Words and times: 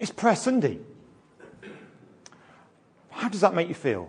It's 0.00 0.12
Prayer 0.12 0.36
Sunday. 0.36 0.78
How 3.10 3.28
does 3.28 3.40
that 3.40 3.54
make 3.54 3.68
you 3.68 3.74
feel? 3.74 4.08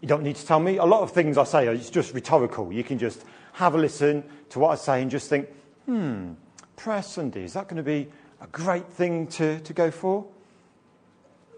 You 0.00 0.08
don't 0.08 0.22
need 0.22 0.36
to 0.36 0.46
tell 0.46 0.60
me. 0.60 0.76
A 0.76 0.84
lot 0.84 1.00
of 1.00 1.12
things 1.12 1.38
I 1.38 1.44
say 1.44 1.66
are 1.66 1.76
just 1.76 2.12
rhetorical. 2.12 2.70
You 2.72 2.84
can 2.84 2.98
just 2.98 3.24
have 3.54 3.74
a 3.74 3.78
listen 3.78 4.22
to 4.50 4.58
what 4.58 4.70
I 4.70 4.74
say 4.74 5.02
and 5.02 5.10
just 5.10 5.30
think, 5.30 5.48
hmm, 5.86 6.32
Prayer 6.76 7.02
Sunday, 7.02 7.44
is 7.44 7.54
that 7.54 7.66
going 7.66 7.78
to 7.78 7.82
be 7.82 8.08
a 8.40 8.46
great 8.48 8.86
thing 8.86 9.26
to, 9.28 9.58
to 9.60 9.72
go 9.72 9.90
for? 9.90 10.26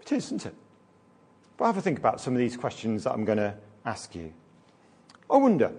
It 0.01 0.13
is, 0.13 0.25
isn't 0.27 0.45
it? 0.45 0.55
But 1.57 1.65
have 1.65 1.77
a 1.77 1.81
think 1.81 1.99
about 1.99 2.21
some 2.21 2.33
of 2.33 2.39
these 2.39 2.55
questions 2.55 3.03
that 3.03 3.11
I'm 3.11 3.25
going 3.25 3.37
to 3.37 3.53
ask 3.85 4.15
you. 4.15 4.33
I 5.29 5.35
wonder, 5.37 5.73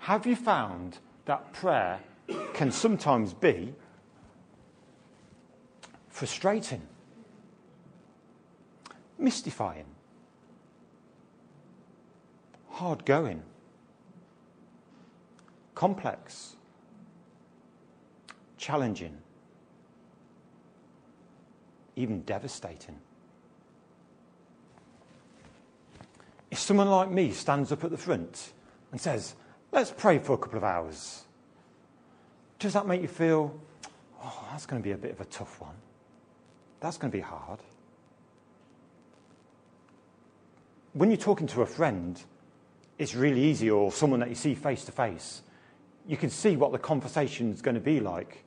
have 0.00 0.26
you 0.26 0.36
found 0.36 0.98
that 1.24 1.52
prayer 1.54 2.00
can 2.52 2.70
sometimes 2.70 3.32
be 3.32 3.74
frustrating, 6.18 6.82
mystifying, 9.18 9.84
hard 12.70 13.04
going, 13.04 13.40
complex, 15.76 16.56
challenging, 18.56 19.16
even 21.94 22.22
devastating. 22.22 22.98
If 26.50 26.58
someone 26.58 26.88
like 26.88 27.12
me 27.12 27.30
stands 27.30 27.70
up 27.70 27.84
at 27.84 27.92
the 27.92 27.96
front 27.96 28.54
and 28.90 29.00
says, 29.00 29.36
Let's 29.70 29.92
pray 29.96 30.18
for 30.18 30.32
a 30.32 30.38
couple 30.38 30.58
of 30.58 30.64
hours, 30.64 31.26
does 32.58 32.72
that 32.72 32.88
make 32.88 33.02
you 33.02 33.06
feel, 33.06 33.54
Oh, 34.20 34.48
that's 34.50 34.66
going 34.66 34.82
to 34.82 34.84
be 34.84 34.90
a 34.90 34.98
bit 34.98 35.12
of 35.12 35.20
a 35.20 35.26
tough 35.26 35.60
one? 35.60 35.76
That's 36.80 36.96
going 36.96 37.10
to 37.10 37.16
be 37.16 37.22
hard. 37.22 37.58
When 40.92 41.10
you're 41.10 41.16
talking 41.16 41.46
to 41.48 41.62
a 41.62 41.66
friend, 41.66 42.20
it's 42.98 43.14
really 43.14 43.42
easy, 43.42 43.70
or 43.70 43.92
someone 43.92 44.20
that 44.20 44.28
you 44.28 44.34
see 44.34 44.54
face 44.54 44.84
to 44.86 44.92
face, 44.92 45.42
you 46.06 46.16
can 46.16 46.30
see 46.30 46.56
what 46.56 46.72
the 46.72 46.78
conversation 46.78 47.52
is 47.52 47.62
going 47.62 47.74
to 47.74 47.80
be 47.80 48.00
like. 48.00 48.44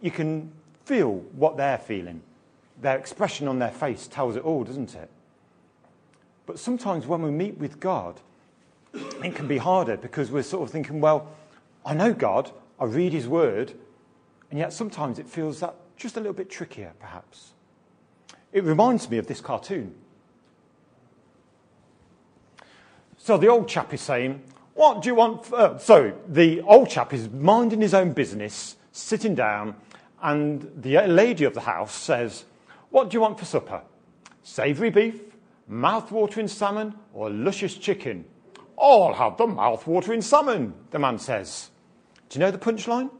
You 0.00 0.10
can 0.10 0.52
feel 0.84 1.16
what 1.34 1.56
they're 1.56 1.78
feeling. 1.78 2.22
Their 2.80 2.96
expression 2.96 3.48
on 3.48 3.58
their 3.58 3.70
face 3.70 4.06
tells 4.06 4.36
it 4.36 4.44
all, 4.44 4.64
doesn't 4.64 4.94
it? 4.94 5.10
But 6.46 6.58
sometimes 6.58 7.06
when 7.06 7.22
we 7.22 7.30
meet 7.30 7.58
with 7.58 7.78
God, 7.80 8.20
it 8.94 9.34
can 9.34 9.46
be 9.46 9.58
harder 9.58 9.96
because 9.96 10.30
we're 10.30 10.42
sort 10.42 10.62
of 10.62 10.70
thinking, 10.70 11.00
well, 11.00 11.28
I 11.84 11.94
know 11.94 12.12
God, 12.12 12.50
I 12.78 12.84
read 12.84 13.12
His 13.12 13.28
Word, 13.28 13.74
and 14.50 14.58
yet 14.58 14.72
sometimes 14.72 15.18
it 15.18 15.28
feels 15.28 15.60
that 15.60 15.74
just 16.00 16.16
a 16.16 16.20
little 16.20 16.32
bit 16.32 16.50
trickier, 16.50 16.92
perhaps. 16.98 17.52
It 18.52 18.64
reminds 18.64 19.08
me 19.08 19.18
of 19.18 19.26
this 19.26 19.40
cartoon. 19.40 19.94
So 23.18 23.36
the 23.36 23.48
old 23.48 23.68
chap 23.68 23.92
is 23.92 24.00
saying, 24.00 24.42
What 24.74 25.02
do 25.02 25.08
you 25.10 25.14
want? 25.14 25.52
Uh, 25.52 25.78
so 25.78 26.12
the 26.26 26.62
old 26.62 26.88
chap 26.88 27.12
is 27.12 27.28
minding 27.28 27.82
his 27.82 27.94
own 27.94 28.12
business, 28.12 28.76
sitting 28.92 29.34
down, 29.34 29.76
and 30.22 30.70
the 30.76 31.02
lady 31.02 31.44
of 31.44 31.54
the 31.54 31.60
house 31.60 31.94
says, 31.94 32.44
What 32.88 33.10
do 33.10 33.16
you 33.16 33.20
want 33.20 33.38
for 33.38 33.44
supper? 33.44 33.82
Savoury 34.42 34.90
beef, 34.90 35.20
mouth-watering 35.68 36.48
salmon, 36.48 36.94
or 37.12 37.28
luscious 37.28 37.74
chicken? 37.74 38.24
I'll 38.80 39.12
have 39.12 39.36
the 39.36 39.46
mouth-watering 39.46 40.22
salmon, 40.22 40.72
the 40.90 40.98
man 40.98 41.18
says. 41.18 41.70
Do 42.30 42.38
you 42.38 42.44
know 42.44 42.50
the 42.50 42.58
punchline? 42.58 43.10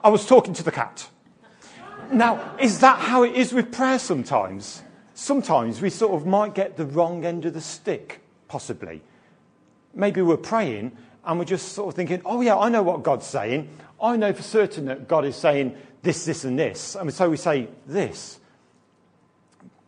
I 0.00 0.10
was 0.10 0.26
talking 0.26 0.54
to 0.54 0.62
the 0.62 0.70
cat. 0.70 1.08
Now, 2.12 2.56
is 2.58 2.80
that 2.80 2.98
how 3.00 3.24
it 3.24 3.34
is 3.34 3.52
with 3.52 3.72
prayer 3.72 3.98
sometimes? 3.98 4.82
Sometimes 5.14 5.80
we 5.80 5.90
sort 5.90 6.14
of 6.14 6.26
might 6.26 6.54
get 6.54 6.76
the 6.76 6.86
wrong 6.86 7.24
end 7.24 7.44
of 7.44 7.54
the 7.54 7.60
stick, 7.60 8.20
possibly. 8.46 9.02
Maybe 9.94 10.22
we're 10.22 10.36
praying 10.36 10.96
and 11.24 11.38
we're 11.38 11.44
just 11.44 11.72
sort 11.72 11.88
of 11.88 11.94
thinking, 11.94 12.22
oh, 12.24 12.40
yeah, 12.40 12.56
I 12.56 12.68
know 12.68 12.82
what 12.82 13.02
God's 13.02 13.26
saying. 13.26 13.68
I 14.00 14.16
know 14.16 14.32
for 14.32 14.42
certain 14.42 14.86
that 14.86 15.08
God 15.08 15.24
is 15.24 15.36
saying 15.36 15.76
this, 16.02 16.24
this, 16.24 16.44
and 16.44 16.58
this. 16.58 16.94
And 16.94 17.12
so 17.12 17.28
we 17.28 17.36
say 17.36 17.68
this. 17.86 18.38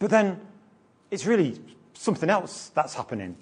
But 0.00 0.10
then 0.10 0.40
it's 1.10 1.24
really 1.24 1.60
something 1.94 2.28
else 2.28 2.72
that's 2.74 2.94
happening. 2.94 3.36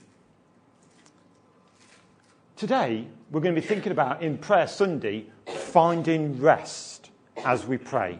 Today, 2.58 3.06
we're 3.30 3.40
going 3.40 3.54
to 3.54 3.60
be 3.60 3.64
thinking 3.64 3.92
about 3.92 4.20
in 4.20 4.36
Prayer 4.36 4.66
Sunday 4.66 5.26
finding 5.46 6.40
rest 6.40 7.12
as 7.44 7.64
we 7.64 7.78
pray. 7.78 8.18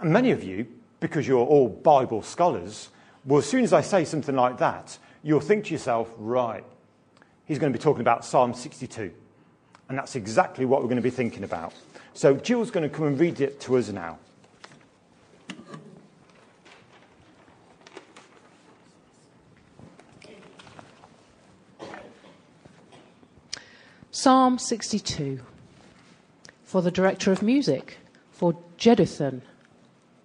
And 0.00 0.12
many 0.12 0.32
of 0.32 0.42
you, 0.42 0.66
because 0.98 1.28
you're 1.28 1.46
all 1.46 1.68
Bible 1.68 2.22
scholars, 2.22 2.88
well, 3.24 3.38
as 3.38 3.46
soon 3.46 3.62
as 3.62 3.72
I 3.72 3.82
say 3.82 4.04
something 4.04 4.34
like 4.34 4.58
that, 4.58 4.98
you'll 5.22 5.38
think 5.38 5.66
to 5.66 5.70
yourself, 5.70 6.12
right, 6.18 6.64
he's 7.44 7.60
going 7.60 7.72
to 7.72 7.78
be 7.78 7.80
talking 7.80 8.00
about 8.00 8.24
Psalm 8.24 8.52
62. 8.52 9.12
And 9.88 9.96
that's 9.96 10.16
exactly 10.16 10.64
what 10.64 10.80
we're 10.80 10.88
going 10.88 10.96
to 10.96 11.02
be 11.02 11.08
thinking 11.08 11.44
about. 11.44 11.72
So 12.14 12.34
Jill's 12.34 12.72
going 12.72 12.82
to 12.82 12.92
come 12.92 13.06
and 13.06 13.20
read 13.20 13.40
it 13.40 13.60
to 13.60 13.76
us 13.76 13.90
now. 13.90 14.18
Psalm 24.22 24.58
62 24.58 25.40
for 26.62 26.82
the 26.82 26.90
director 26.90 27.32
of 27.32 27.40
music, 27.40 27.96
for 28.30 28.54
Jeduthun, 28.76 29.40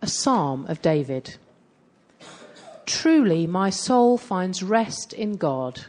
a 0.02 0.08
psalm 0.08 0.66
of 0.68 0.82
David. 0.82 1.38
Truly, 2.86 3.48
my 3.48 3.70
soul 3.70 4.18
finds 4.18 4.62
rest 4.62 5.14
in 5.14 5.38
God. 5.38 5.86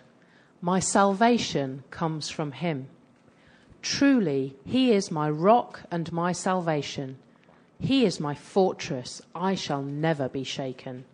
My 0.61 0.79
salvation 0.79 1.83
comes 1.91 2.31
from 2.31 2.53
him. 2.53 2.87
Truly, 3.83 4.55
he 4.65 4.93
is 4.93 5.11
my 5.11 5.29
rock 5.29 5.81
and 5.91 6.13
my 6.13 6.31
salvation. 6.31 7.19
He 7.81 8.05
is 8.05 8.21
my 8.21 8.37
fortress. 8.37 9.21
I 9.35 9.57
shall 9.57 9.83
never 9.83 10.29
be 10.29 10.45
shaken. 10.45 11.07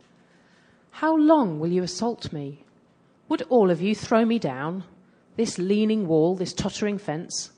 How 0.90 1.16
long 1.16 1.58
will 1.58 1.72
you 1.72 1.84
assault 1.84 2.34
me? 2.34 2.64
Would 3.30 3.40
all 3.48 3.70
of 3.70 3.80
you 3.80 3.94
throw 3.94 4.26
me 4.26 4.38
down? 4.38 4.84
This 5.36 5.58
leaning 5.58 6.06
wall, 6.06 6.34
this 6.34 6.52
tottering 6.52 6.98
fence. 6.98 7.52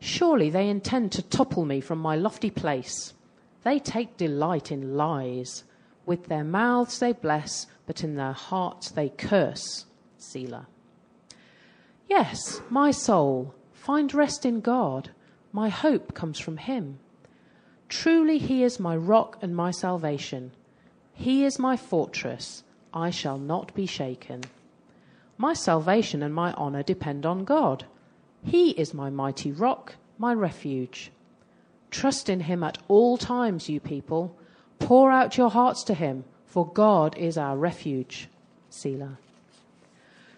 Surely 0.00 0.50
they 0.50 0.68
intend 0.68 1.12
to 1.12 1.22
topple 1.22 1.64
me 1.64 1.80
from 1.80 1.98
my 1.98 2.16
lofty 2.16 2.50
place. 2.50 3.14
They 3.62 3.78
take 3.78 4.16
delight 4.16 4.72
in 4.72 4.96
lies. 4.96 5.64
With 6.04 6.26
their 6.26 6.44
mouths 6.44 6.98
they 6.98 7.12
bless, 7.12 7.66
but 7.86 8.02
in 8.02 8.16
their 8.16 8.32
hearts 8.32 8.90
they 8.90 9.08
curse. 9.08 9.86
Selah. 10.18 10.66
Yes, 12.08 12.60
my 12.68 12.90
soul, 12.90 13.54
find 13.72 14.12
rest 14.12 14.44
in 14.44 14.60
God. 14.60 15.10
My 15.52 15.68
hope 15.68 16.14
comes 16.14 16.38
from 16.38 16.56
Him. 16.56 16.98
Truly, 17.88 18.38
He 18.38 18.62
is 18.62 18.80
my 18.80 18.96
rock 18.96 19.38
and 19.42 19.54
my 19.54 19.70
salvation. 19.70 20.52
He 21.12 21.44
is 21.44 21.58
my 21.58 21.76
fortress. 21.76 22.64
I 22.92 23.10
shall 23.10 23.38
not 23.38 23.74
be 23.74 23.86
shaken. 23.86 24.42
My 25.42 25.54
salvation 25.54 26.22
and 26.22 26.32
my 26.32 26.52
honor 26.52 26.84
depend 26.84 27.26
on 27.26 27.42
God. 27.42 27.84
He 28.44 28.70
is 28.70 28.94
my 28.94 29.10
mighty 29.10 29.50
rock, 29.50 29.96
my 30.16 30.32
refuge. 30.32 31.10
Trust 31.90 32.28
in 32.28 32.38
him 32.38 32.62
at 32.62 32.78
all 32.86 33.18
times, 33.18 33.68
you 33.68 33.80
people. 33.80 34.36
Pour 34.78 35.10
out 35.10 35.36
your 35.36 35.50
hearts 35.50 35.82
to 35.82 35.94
him, 35.94 36.22
for 36.46 36.64
God 36.68 37.18
is 37.18 37.36
our 37.36 37.56
refuge. 37.56 38.28
Selah. 38.70 39.18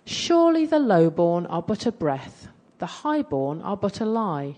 Surely 0.07 0.65
the 0.65 0.79
lowborn 0.79 1.45
are 1.49 1.61
but 1.61 1.85
a 1.85 1.93
breath, 1.93 2.49
the 2.79 3.05
highborn 3.05 3.61
are 3.61 3.77
but 3.77 4.01
a 4.01 4.07
lie. 4.07 4.57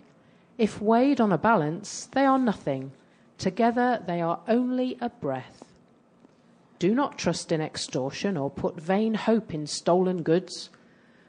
If 0.58 0.80
weighed 0.80 1.20
on 1.20 1.32
a 1.32 1.38
balance, 1.38 2.06
they 2.12 2.24
are 2.24 2.38
nothing. 2.38 2.92
Together 3.36 4.00
they 4.06 4.20
are 4.20 4.38
only 4.46 4.96
a 5.00 5.08
breath. 5.08 5.65
Do 6.78 6.94
not 6.94 7.18
trust 7.18 7.52
in 7.52 7.60
extortion 7.60 8.36
or 8.36 8.50
put 8.50 8.80
vain 8.80 9.14
hope 9.14 9.54
in 9.54 9.66
stolen 9.66 10.22
goods. 10.22 10.68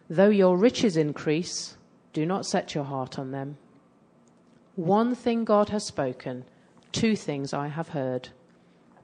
Though 0.10 0.30
your 0.30 0.58
riches 0.58 0.98
increase, 0.98 1.78
do 2.14 2.26
not 2.26 2.46
set 2.46 2.76
your 2.76 2.84
heart 2.84 3.18
on 3.18 3.32
them. 3.32 3.58
One 4.76 5.16
thing 5.16 5.46
God 5.46 5.70
has 5.70 5.86
spoken, 5.86 6.46
two 6.92 7.16
things 7.16 7.54
I 7.54 7.68
have 7.68 7.90
heard. 7.90 8.30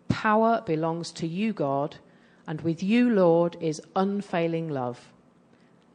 Power 0.07 0.61
belongs 0.65 1.11
to 1.13 1.27
you, 1.27 1.53
God, 1.53 1.97
and 2.45 2.61
with 2.61 2.83
you, 2.83 3.09
Lord, 3.09 3.57
is 3.59 3.81
unfailing 3.95 4.69
love. 4.69 5.11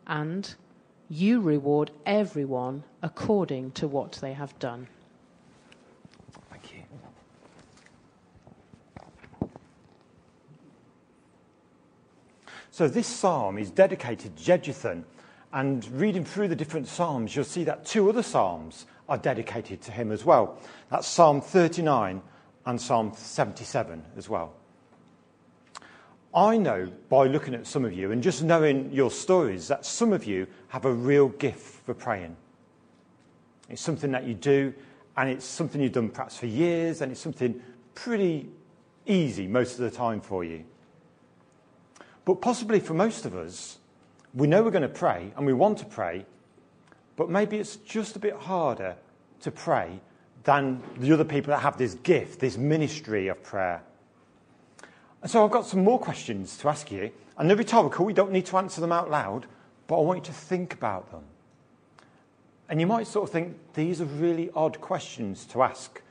And 0.07 0.55
you 1.09 1.41
reward 1.41 1.91
everyone 2.07 2.85
according 3.03 3.73
to 3.73 3.87
what 3.87 4.13
they 4.21 4.33
have 4.33 4.59
done. 4.59 4.89
So 12.79 12.87
this 12.87 13.09
psalm 13.09 13.59
is 13.59 13.73
dedicated 13.73 14.37
to 14.37 14.43
Jeduthun, 14.45 15.03
And 15.53 15.85
reading 16.01 16.25
through 16.25 16.47
the 16.47 16.55
different 16.55 16.87
Psalms, 16.87 17.35
you'll 17.35 17.45
see 17.45 17.65
that 17.65 17.85
two 17.85 18.09
other 18.09 18.23
Psalms 18.23 18.87
are 19.09 19.19
dedicated 19.19 19.83
to 19.83 19.91
him 19.91 20.13
as 20.13 20.25
well. 20.25 20.61
That's 20.89 21.09
Psalm 21.09 21.41
39 21.41 22.23
and 22.67 22.81
Psalm 22.81 23.13
77 23.17 24.05
as 24.17 24.29
well. 24.29 24.53
I 26.33 26.57
know 26.57 26.89
by 27.09 27.27
looking 27.27 27.53
at 27.53 27.67
some 27.67 27.85
of 27.85 27.93
you 27.93 28.13
and 28.13 28.23
just 28.23 28.45
knowing 28.45 28.93
your 28.93 29.11
stories 29.11 29.67
that 29.67 29.85
some 29.85 30.13
of 30.13 30.25
you 30.25 30.47
have 30.69 30.85
a 30.85 30.93
real 30.93 31.31
gift 31.31 31.85
for 31.85 31.95
praying. 31.95 32.37
It's 33.69 33.83
something 33.83 34.13
that 34.13 34.23
you 34.23 34.35
do, 34.35 34.73
and 35.17 35.29
it's 35.29 35.45
something 35.45 35.81
you've 35.81 35.91
done 35.91 36.11
perhaps 36.11 36.37
for 36.37 36.47
years, 36.47 37.01
and 37.01 37.11
it's 37.11 37.21
something 37.21 37.61
pretty 37.97 38.49
easy 39.05 39.49
most 39.49 39.81
of 39.81 39.81
the 39.81 39.91
time 39.91 40.21
for 40.21 40.45
you. 40.45 40.63
But 42.29 42.43
possibly 42.43 42.79
for 42.79 42.93
most 42.93 43.25
of 43.25 43.35
us, 43.35 43.79
we 44.35 44.47
know 44.49 44.63
we're 44.63 44.71
going 44.71 44.83
to 44.83 44.89
pray 44.91 45.33
and 45.35 45.47
we 45.47 45.55
want 45.55 45.79
to 45.79 45.87
pray, 45.87 46.27
but 47.17 47.31
maybe 47.31 47.57
it's 47.57 47.77
just 47.77 48.17
a 48.17 48.19
bit 48.19 48.35
harder 48.35 48.97
to 49.41 49.51
pray 49.51 49.99
than 50.45 50.83
the 50.99 51.11
other 51.11 51.25
people 51.25 51.53
that 51.53 51.61
have 51.61 51.79
this 51.79 51.95
gift, 51.95 52.41
this 52.41 52.59
ministry 52.59 53.29
of 53.29 53.43
prayer. 53.43 53.83
And 55.23 55.31
so 55.31 55.43
I've 55.43 55.51
got 55.51 55.65
some 55.65 55.83
more 55.83 55.99
questions 55.99 56.59
to 56.59 56.69
ask 56.69 56.93
you. 56.93 57.13
And 57.39 57.49
they're 57.49 57.57
rhetorical, 57.57 58.05
we 58.05 58.13
don't 58.13 58.31
need 58.31 58.45
to 58.45 58.59
answer 58.59 58.83
them 58.83 58.93
out 58.93 59.11
loud, 59.11 59.47
but 59.87 59.99
I 59.99 60.03
want 60.03 60.19
you 60.19 60.25
to 60.27 60.39
think 60.39 60.75
about 60.75 61.11
them. 61.11 61.25
And 62.69 62.79
you 62.79 62.87
might 62.87 63.07
sort 63.07 63.27
of 63.27 63.33
think 63.33 63.57
these 63.73 64.03
are 64.03 64.05
really 64.05 64.51
odd 64.55 64.83
questions 64.83 65.47
to 65.47 65.63
ask 65.63 66.03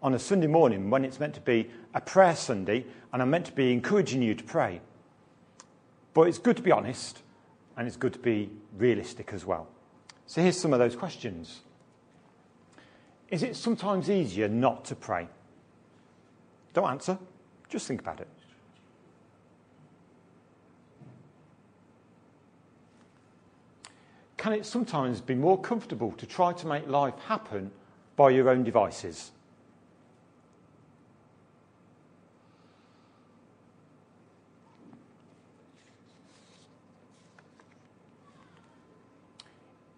on 0.00 0.14
a 0.14 0.18
Sunday 0.18 0.46
morning 0.46 0.88
when 0.88 1.04
it's 1.04 1.20
meant 1.20 1.34
to 1.34 1.42
be 1.42 1.70
a 1.92 2.00
prayer 2.00 2.34
Sunday 2.34 2.86
and 3.12 3.20
I'm 3.20 3.28
meant 3.28 3.44
to 3.44 3.52
be 3.52 3.74
encouraging 3.74 4.22
you 4.22 4.34
to 4.34 4.42
pray. 4.42 4.80
But 6.16 6.28
it's 6.28 6.38
good 6.38 6.56
to 6.56 6.62
be 6.62 6.72
honest 6.72 7.20
and 7.76 7.86
it's 7.86 7.98
good 7.98 8.14
to 8.14 8.18
be 8.18 8.48
realistic 8.78 9.34
as 9.34 9.44
well. 9.44 9.68
So 10.24 10.40
here's 10.40 10.58
some 10.58 10.72
of 10.72 10.78
those 10.78 10.96
questions. 10.96 11.60
Is 13.28 13.42
it 13.42 13.54
sometimes 13.54 14.08
easier 14.08 14.48
not 14.48 14.86
to 14.86 14.96
pray? 14.96 15.28
Don't 16.72 16.88
answer, 16.88 17.18
just 17.68 17.86
think 17.86 18.00
about 18.00 18.20
it. 18.20 18.28
Can 24.38 24.54
it 24.54 24.64
sometimes 24.64 25.20
be 25.20 25.34
more 25.34 25.60
comfortable 25.60 26.12
to 26.12 26.24
try 26.24 26.54
to 26.54 26.66
make 26.66 26.88
life 26.88 27.18
happen 27.28 27.70
by 28.16 28.30
your 28.30 28.48
own 28.48 28.64
devices? 28.64 29.32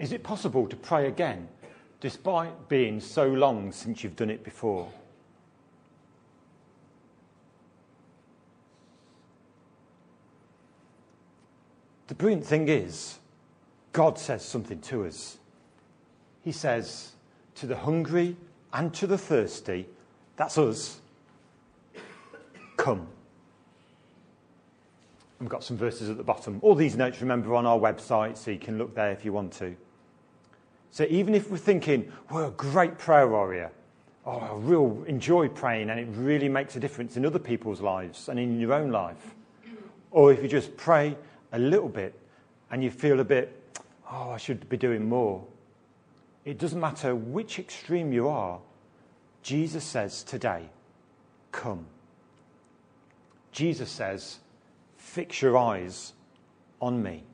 Is 0.09 0.15
it 0.15 0.23
possible 0.23 0.67
to 0.67 0.75
pray 0.75 1.07
again 1.07 1.49
despite 2.01 2.71
being 2.71 2.99
so 2.99 3.27
long 3.27 3.73
since 3.73 4.03
you've 4.03 4.17
done 4.17 4.31
it 4.31 4.43
before? 4.43 4.91
The 12.07 12.15
brilliant 12.15 12.47
thing 12.47 12.69
is, 12.69 13.19
God 13.93 14.19
says 14.19 14.43
something 14.43 14.81
to 14.81 15.05
us. 15.05 15.37
He 16.43 16.53
says, 16.53 17.13
to 17.57 17.67
the 17.67 17.77
hungry 17.77 18.35
and 18.73 18.95
to 18.95 19.07
the 19.07 19.19
thirsty, 19.19 19.87
that's 20.37 20.57
us, 20.57 21.03
come. 22.79 23.07
We've 25.39 25.51
got 25.51 25.63
some 25.63 25.77
verses 25.77 26.09
at 26.09 26.17
the 26.17 26.25
bottom. 26.25 26.61
All 26.63 26.75
these 26.75 26.97
notes, 26.97 27.21
remember, 27.21 27.55
on 27.55 27.67
our 27.67 27.79
website, 27.79 28.39
so 28.39 28.51
you 28.51 28.59
can 28.59 28.79
look 28.79 28.95
there 28.95 29.13
if 29.13 29.23
you 29.23 29.35
want 29.35 29.53
to. 29.59 29.77
So 30.91 31.07
even 31.09 31.35
if 31.35 31.51
we're 31.51 31.59
thinking, 31.59 32.13
we're 32.31 32.47
a 32.47 32.51
great 32.51 32.99
prayer 32.99 33.29
warrior, 33.29 33.71
oh, 34.27 34.39
I 34.39 34.55
real 34.57 35.05
enjoy 35.07 35.49
praying 35.49 35.91
and 35.91 36.01
it 36.01 36.09
really 36.13 36.49
makes 36.49 36.77
a 36.77 36.81
difference 36.81 37.17
in 37.17 37.25
other 37.25 37.39
people's 37.39 37.81
lives 37.81 38.29
and 38.29 38.39
in 38.39 38.59
your 38.59 38.73
own 38.73 38.91
life. 38.91 39.35
Or 40.11 40.33
if 40.33 40.43
you 40.43 40.49
just 40.49 40.77
pray 40.77 41.17
a 41.53 41.59
little 41.59 41.89
bit 41.89 42.15
and 42.71 42.83
you 42.83 42.91
feel 42.91 43.21
a 43.21 43.25
bit, 43.25 43.55
oh, 44.11 44.31
I 44.31 44.37
should 44.39 44.69
be 44.69 44.77
doing 44.77 45.09
more. 45.09 45.45
It 46.45 46.59
doesn't 46.59 46.81
matter 46.81 47.15
which 47.15 47.59
extreme 47.59 48.13
you 48.13 48.29
are, 48.29 48.59
Jesus 49.43 49.85
says 49.85 50.23
today, 50.23 50.65
come. 51.53 51.87
Jesus 53.53 53.91
says, 53.91 54.39
fix 54.97 55.43
your 55.43 55.57
eyes 55.59 56.13
on 56.81 57.03
me. 57.03 57.25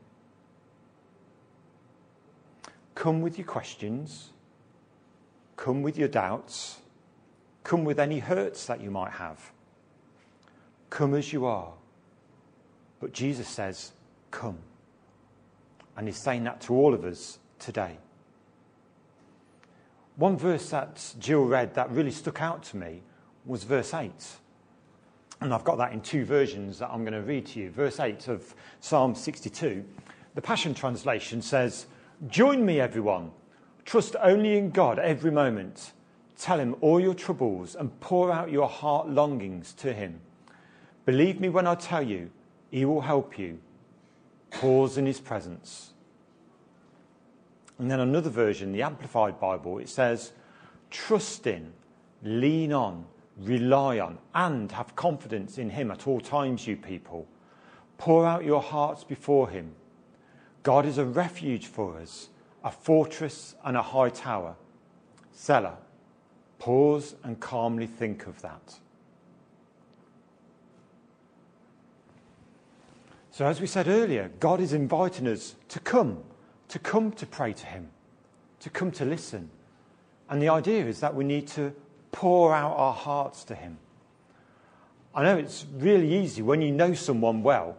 Come 2.95 3.21
with 3.21 3.39
your 3.39 3.47
questions. 3.47 4.31
Come 5.57 5.83
with 5.83 5.99
your 5.99 6.09
doubts. 6.09 6.79
Come 7.63 7.85
with 7.85 7.99
any 7.99 8.19
hurts 8.19 8.67
that 8.67 8.81
you 8.81 8.91
might 8.91 9.13
have. 9.13 9.53
Come 10.91 11.15
as 11.15 11.33
you 11.33 11.47
are. 11.47 11.73
But 13.01 13.13
Jesus 13.13 13.49
says, 13.49 13.93
Come. 14.31 14.59
And 15.97 16.07
He's 16.07 16.17
saying 16.17 16.45
that 16.45 16.61
to 16.63 16.75
all 16.75 16.95
of 16.95 17.05
us 17.05 17.39
today. 17.59 17.99
One 20.17 20.37
verse 20.37 20.71
that 20.71 21.15
Jill 21.19 21.45
read 21.45 21.75
that 21.75 21.91
really 21.91 22.11
stuck 22.11 22.41
out 22.41 22.63
to 22.65 22.77
me 22.77 23.03
was 23.45 23.65
verse 23.65 23.93
8. 23.93 24.13
And 25.41 25.53
I've 25.53 25.65
got 25.65 25.79
that 25.79 25.93
in 25.93 26.01
two 26.01 26.25
versions 26.25 26.79
that 26.79 26.91
I'm 26.91 27.03
going 27.03 27.15
to 27.15 27.21
read 27.21 27.47
to 27.47 27.61
you. 27.61 27.71
Verse 27.71 27.99
8 27.99 28.29
of 28.29 28.55
Psalm 28.81 29.15
62. 29.15 29.85
The 30.35 30.43
Passion 30.43 30.75
Translation 30.75 31.43
says, 31.43 31.87
Join 32.29 32.65
me, 32.65 32.81
everyone. 32.81 33.33
Trust 33.85 34.17
only 34.23 34.57
in 34.57 34.71
God 34.71 34.99
every 34.99 35.31
moment. 35.31 35.93
Tell 36.39 36.59
Him 36.59 36.75
all 36.81 36.99
your 36.99 37.13
troubles 37.13 37.75
and 37.75 38.01
pour 38.01 38.33
out 38.33 38.51
your 38.51 38.69
heart 38.69 39.11
longings 39.11 39.75
to 39.75 39.93
Him. 39.93 40.21
Believe 41.05 41.39
me 41.39 41.51
when 41.51 41.67
I 41.67 41.75
tell 41.75 42.03
you, 42.03 42.31
He 42.71 42.87
will 42.87 43.03
help 43.03 43.39
you. 43.39 43.59
Pause 44.51 44.99
in 44.99 45.07
His 45.07 45.21
presence. 45.21 45.93
And 47.79 47.91
then 47.91 48.01
another 48.01 48.31
version, 48.31 48.73
the 48.73 48.83
Amplified 48.83 49.39
Bible, 49.39 49.79
it 49.79 49.91
says, 49.91 50.33
Trust 50.91 51.47
in, 51.47 51.75
lean 52.23 52.73
on, 52.73 53.05
rely 53.39 53.99
on, 53.99 54.19
and 54.35 54.73
have 54.73 54.97
confidence 54.97 55.59
in 55.59 55.69
Him 55.69 55.91
at 55.91 56.07
all 56.07 56.21
times, 56.21 56.67
you 56.67 56.77
people. 56.77 57.27
Pour 57.99 58.25
out 58.25 58.45
your 58.45 58.63
hearts 58.63 59.05
before 59.05 59.51
Him 59.51 59.75
God 60.65 60.87
is 60.87 60.97
a 60.97 61.05
refuge 61.05 61.67
for 61.67 61.99
us, 61.99 62.31
a 62.65 62.71
fortress 62.71 63.55
and 63.65 63.77
a 63.77 63.83
high 63.83 64.09
tower. 64.09 64.57
Selah, 65.33 65.77
pause 66.59 67.15
and 67.23 67.39
calmly 67.39 67.87
think 67.87 68.27
of 68.27 68.41
that. 68.41 68.79
So, 73.31 73.45
as 73.47 73.61
we 73.61 73.67
said 73.67 73.89
earlier, 73.89 74.31
God 74.41 74.61
is 74.61 74.73
inviting 74.73 75.29
us 75.29 75.55
to 75.69 75.81
come, 75.81 76.23
to 76.69 76.79
come 76.79 77.13
to 77.13 77.27
pray 77.27 77.53
to 77.53 77.67
Him, 77.67 77.91
to 78.61 78.71
come 78.71 78.91
to 78.93 79.05
listen. 79.05 79.51
And 80.31 80.41
the 80.41 80.49
idea 80.49 80.87
is 80.87 81.01
that 81.01 81.15
we 81.15 81.25
need 81.25 81.47
to 81.49 81.75
pour 82.11 82.55
out 82.55 82.75
our 82.77 82.95
hearts 82.95 83.45
to 83.45 83.55
Him. 83.55 83.77
I 85.15 85.25
know 85.25 85.37
it's 85.37 85.67
really 85.77 86.17
easy 86.17 86.41
when 86.41 86.63
you 86.63 86.73
know 86.73 86.95
someone 86.95 87.43
well 87.43 87.77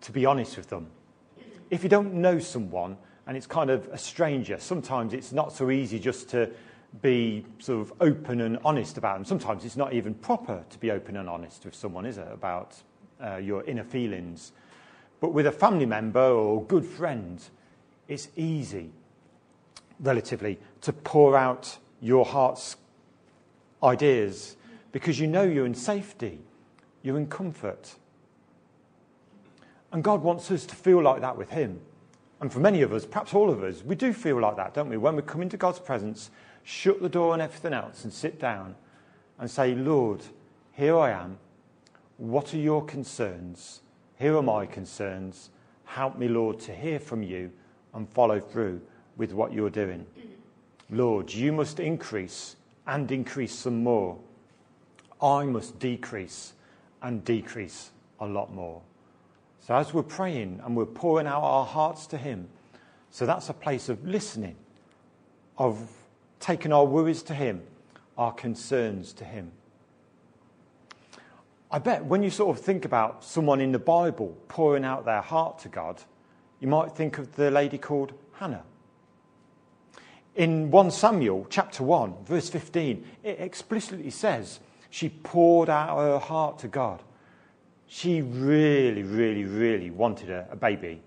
to 0.00 0.12
be 0.12 0.24
honest 0.24 0.56
with 0.56 0.70
them 0.70 0.86
if 1.70 1.82
you 1.82 1.88
don't 1.88 2.14
know 2.14 2.38
someone 2.38 2.96
and 3.26 3.36
it's 3.36 3.46
kind 3.46 3.70
of 3.70 3.88
a 3.92 3.98
stranger, 3.98 4.58
sometimes 4.58 5.12
it's 5.12 5.32
not 5.32 5.52
so 5.52 5.70
easy 5.70 5.98
just 5.98 6.28
to 6.30 6.50
be 7.02 7.44
sort 7.58 7.80
of 7.82 7.92
open 8.00 8.40
and 8.40 8.58
honest 8.64 8.96
about 8.96 9.16
them. 9.16 9.24
Sometimes 9.24 9.64
it's 9.64 9.76
not 9.76 9.92
even 9.92 10.14
proper 10.14 10.64
to 10.70 10.78
be 10.78 10.90
open 10.90 11.16
and 11.16 11.28
honest 11.28 11.64
with 11.64 11.74
someone, 11.74 12.06
is 12.06 12.18
it, 12.18 12.26
about 12.32 12.76
uh, 13.22 13.36
your 13.36 13.62
inner 13.64 13.84
feelings. 13.84 14.52
But 15.20 15.32
with 15.32 15.46
a 15.46 15.52
family 15.52 15.86
member 15.86 16.20
or 16.20 16.62
good 16.64 16.84
friend, 16.84 17.40
it's 18.06 18.28
easy, 18.36 18.90
relatively, 20.00 20.58
to 20.82 20.92
pour 20.92 21.36
out 21.36 21.76
your 22.00 22.24
heart's 22.24 22.76
ideas 23.82 24.56
because 24.92 25.20
you 25.20 25.26
know 25.26 25.42
you're 25.42 25.66
in 25.66 25.74
safety, 25.74 26.38
you're 27.02 27.18
in 27.18 27.26
comfort. 27.26 27.96
And 29.92 30.04
God 30.04 30.22
wants 30.22 30.50
us 30.50 30.66
to 30.66 30.74
feel 30.74 31.02
like 31.02 31.20
that 31.20 31.36
with 31.36 31.50
Him. 31.50 31.80
And 32.40 32.52
for 32.52 32.60
many 32.60 32.82
of 32.82 32.92
us, 32.92 33.04
perhaps 33.04 33.34
all 33.34 33.50
of 33.50 33.62
us, 33.62 33.82
we 33.82 33.94
do 33.94 34.12
feel 34.12 34.40
like 34.40 34.56
that, 34.56 34.74
don't 34.74 34.88
we? 34.88 34.96
When 34.96 35.16
we 35.16 35.22
come 35.22 35.42
into 35.42 35.56
God's 35.56 35.80
presence, 35.80 36.30
shut 36.62 37.02
the 37.02 37.08
door 37.08 37.32
on 37.32 37.40
everything 37.40 37.72
else 37.72 38.04
and 38.04 38.12
sit 38.12 38.38
down 38.38 38.76
and 39.38 39.50
say, 39.50 39.74
Lord, 39.74 40.22
here 40.72 40.96
I 40.96 41.10
am. 41.10 41.38
What 42.18 42.54
are 42.54 42.58
your 42.58 42.84
concerns? 42.84 43.80
Here 44.18 44.36
are 44.36 44.42
my 44.42 44.66
concerns. 44.66 45.50
Help 45.84 46.18
me, 46.18 46.28
Lord, 46.28 46.60
to 46.60 46.74
hear 46.74 47.00
from 47.00 47.22
you 47.22 47.50
and 47.94 48.08
follow 48.08 48.38
through 48.38 48.80
with 49.16 49.32
what 49.32 49.52
you're 49.52 49.70
doing. 49.70 50.06
Lord, 50.90 51.32
you 51.32 51.52
must 51.52 51.80
increase 51.80 52.56
and 52.86 53.10
increase 53.10 53.54
some 53.54 53.82
more. 53.82 54.18
I 55.20 55.44
must 55.44 55.78
decrease 55.78 56.54
and 57.02 57.24
decrease 57.24 57.90
a 58.20 58.26
lot 58.26 58.52
more. 58.52 58.82
So 59.68 59.74
as 59.74 59.92
we're 59.92 60.02
praying 60.02 60.62
and 60.64 60.74
we're 60.74 60.86
pouring 60.86 61.26
out 61.26 61.42
our 61.42 61.66
hearts 61.66 62.06
to 62.06 62.16
Him, 62.16 62.48
So 63.10 63.26
that's 63.26 63.50
a 63.50 63.52
place 63.52 63.90
of 63.90 64.02
listening, 64.06 64.56
of 65.58 65.90
taking 66.40 66.72
our 66.72 66.86
worries 66.86 67.22
to 67.24 67.34
Him, 67.34 67.60
our 68.16 68.32
concerns 68.32 69.12
to 69.12 69.24
Him. 69.26 69.52
I 71.70 71.80
bet 71.80 72.02
when 72.02 72.22
you 72.22 72.30
sort 72.30 72.56
of 72.56 72.64
think 72.64 72.86
about 72.86 73.22
someone 73.22 73.60
in 73.60 73.72
the 73.72 73.78
Bible 73.78 74.38
pouring 74.48 74.86
out 74.86 75.04
their 75.04 75.20
heart 75.20 75.58
to 75.58 75.68
God, 75.68 76.02
you 76.60 76.68
might 76.68 76.92
think 76.92 77.18
of 77.18 77.36
the 77.36 77.50
lady 77.50 77.76
called 77.76 78.14
Hannah. 78.36 78.64
In 80.34 80.70
1 80.70 80.90
Samuel 80.90 81.46
chapter 81.50 81.82
1, 81.82 82.24
verse 82.24 82.48
15, 82.48 83.04
it 83.22 83.38
explicitly 83.38 84.08
says 84.08 84.60
she 84.88 85.10
poured 85.10 85.68
out 85.68 85.98
her 85.98 86.18
heart 86.18 86.58
to 86.60 86.68
God. 86.68 87.02
She 87.88 88.20
really, 88.22 89.02
really, 89.02 89.44
really 89.44 89.90
wanted 89.90 90.30
a, 90.30 90.46
a 90.50 90.56
baby. 90.56 91.00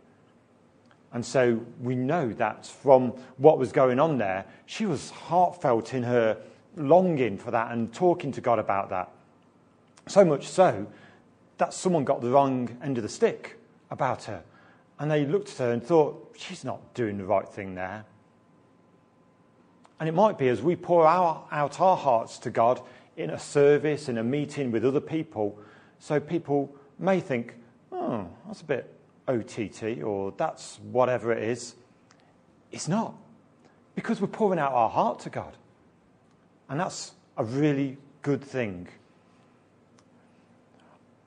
And 1.13 1.25
so 1.25 1.59
we 1.81 1.95
know 1.95 2.33
that 2.33 2.65
from 2.65 3.09
what 3.37 3.57
was 3.57 3.71
going 3.71 3.99
on 3.99 4.17
there, 4.17 4.45
she 4.65 4.85
was 4.85 5.09
heartfelt 5.11 5.93
in 5.93 6.03
her 6.03 6.37
longing 6.75 7.37
for 7.37 7.51
that 7.51 7.71
and 7.71 7.93
talking 7.93 8.31
to 8.31 8.41
God 8.41 8.59
about 8.59 8.89
that. 8.89 9.11
So 10.07 10.25
much 10.25 10.47
so 10.47 10.87
that 11.57 11.73
someone 11.73 12.03
got 12.03 12.21
the 12.21 12.29
wrong 12.29 12.77
end 12.81 12.97
of 12.97 13.03
the 13.03 13.09
stick 13.09 13.59
about 13.91 14.23
her. 14.23 14.41
And 14.99 15.11
they 15.11 15.25
looked 15.25 15.49
at 15.51 15.57
her 15.57 15.71
and 15.71 15.83
thought, 15.83 16.35
she's 16.37 16.63
not 16.63 16.93
doing 16.93 17.17
the 17.17 17.25
right 17.25 17.47
thing 17.47 17.75
there. 17.75 18.05
And 19.99 20.09
it 20.09 20.13
might 20.13 20.37
be 20.37 20.47
as 20.47 20.61
we 20.61 20.75
pour 20.75 21.05
our, 21.05 21.43
out 21.51 21.79
our 21.79 21.97
hearts 21.97 22.39
to 22.39 22.49
God 22.49 22.81
in 23.17 23.29
a 23.29 23.37
service, 23.37 24.09
in 24.09 24.17
a 24.17 24.23
meeting 24.23 24.71
with 24.71 24.83
other 24.85 25.01
people, 25.01 25.59
so 26.01 26.19
people 26.19 26.73
may 26.97 27.19
think, 27.19 27.53
oh, 27.91 28.27
that's 28.47 28.61
a 28.61 28.65
bit 28.65 28.91
OTT, 29.27 30.01
or 30.01 30.33
that's 30.35 30.79
whatever 30.91 31.31
it 31.31 31.43
is. 31.43 31.75
It's 32.71 32.87
not, 32.87 33.13
because 33.93 34.19
we're 34.19 34.27
pouring 34.27 34.57
out 34.57 34.71
our 34.73 34.89
heart 34.89 35.19
to 35.21 35.29
God. 35.29 35.55
And 36.69 36.79
that's 36.79 37.11
a 37.37 37.43
really 37.43 37.99
good 38.23 38.43
thing. 38.43 38.87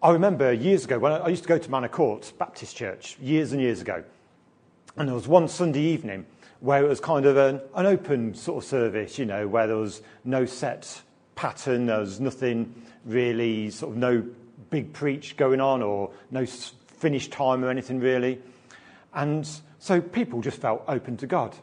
I 0.02 0.10
remember 0.10 0.52
years 0.52 0.84
ago 0.84 0.98
when 0.98 1.12
I 1.12 1.28
used 1.28 1.44
to 1.44 1.48
go 1.48 1.56
to 1.56 1.70
Manor 1.70 1.88
Court 1.88 2.32
Baptist 2.36 2.76
Church, 2.76 3.16
years 3.20 3.52
and 3.52 3.62
years 3.62 3.80
ago. 3.80 4.02
And 4.96 5.08
there 5.08 5.14
was 5.14 5.28
one 5.28 5.46
Sunday 5.46 5.82
evening 5.82 6.26
where 6.58 6.84
it 6.84 6.88
was 6.88 6.98
kind 6.98 7.26
of 7.26 7.36
an, 7.36 7.60
an 7.76 7.86
open 7.86 8.34
sort 8.34 8.64
of 8.64 8.68
service, 8.68 9.20
you 9.20 9.24
know, 9.24 9.46
where 9.46 9.68
there 9.68 9.76
was 9.76 10.02
no 10.24 10.44
set 10.44 11.00
pattern, 11.36 11.86
there 11.86 12.00
was 12.00 12.18
nothing 12.18 12.74
really, 13.04 13.70
sort 13.70 13.92
of 13.92 13.98
no 13.98 14.24
big 14.74 14.92
preach 14.92 15.36
going 15.36 15.60
on 15.60 15.82
or 15.82 16.10
no 16.32 16.44
finished 16.44 17.30
time 17.30 17.64
or 17.64 17.70
anything 17.70 18.00
really. 18.00 18.40
And 19.14 19.48
so 19.78 20.00
people 20.00 20.40
just 20.40 20.60
felt 20.60 20.82
open 20.88 21.16
to 21.18 21.28
God. 21.28 21.54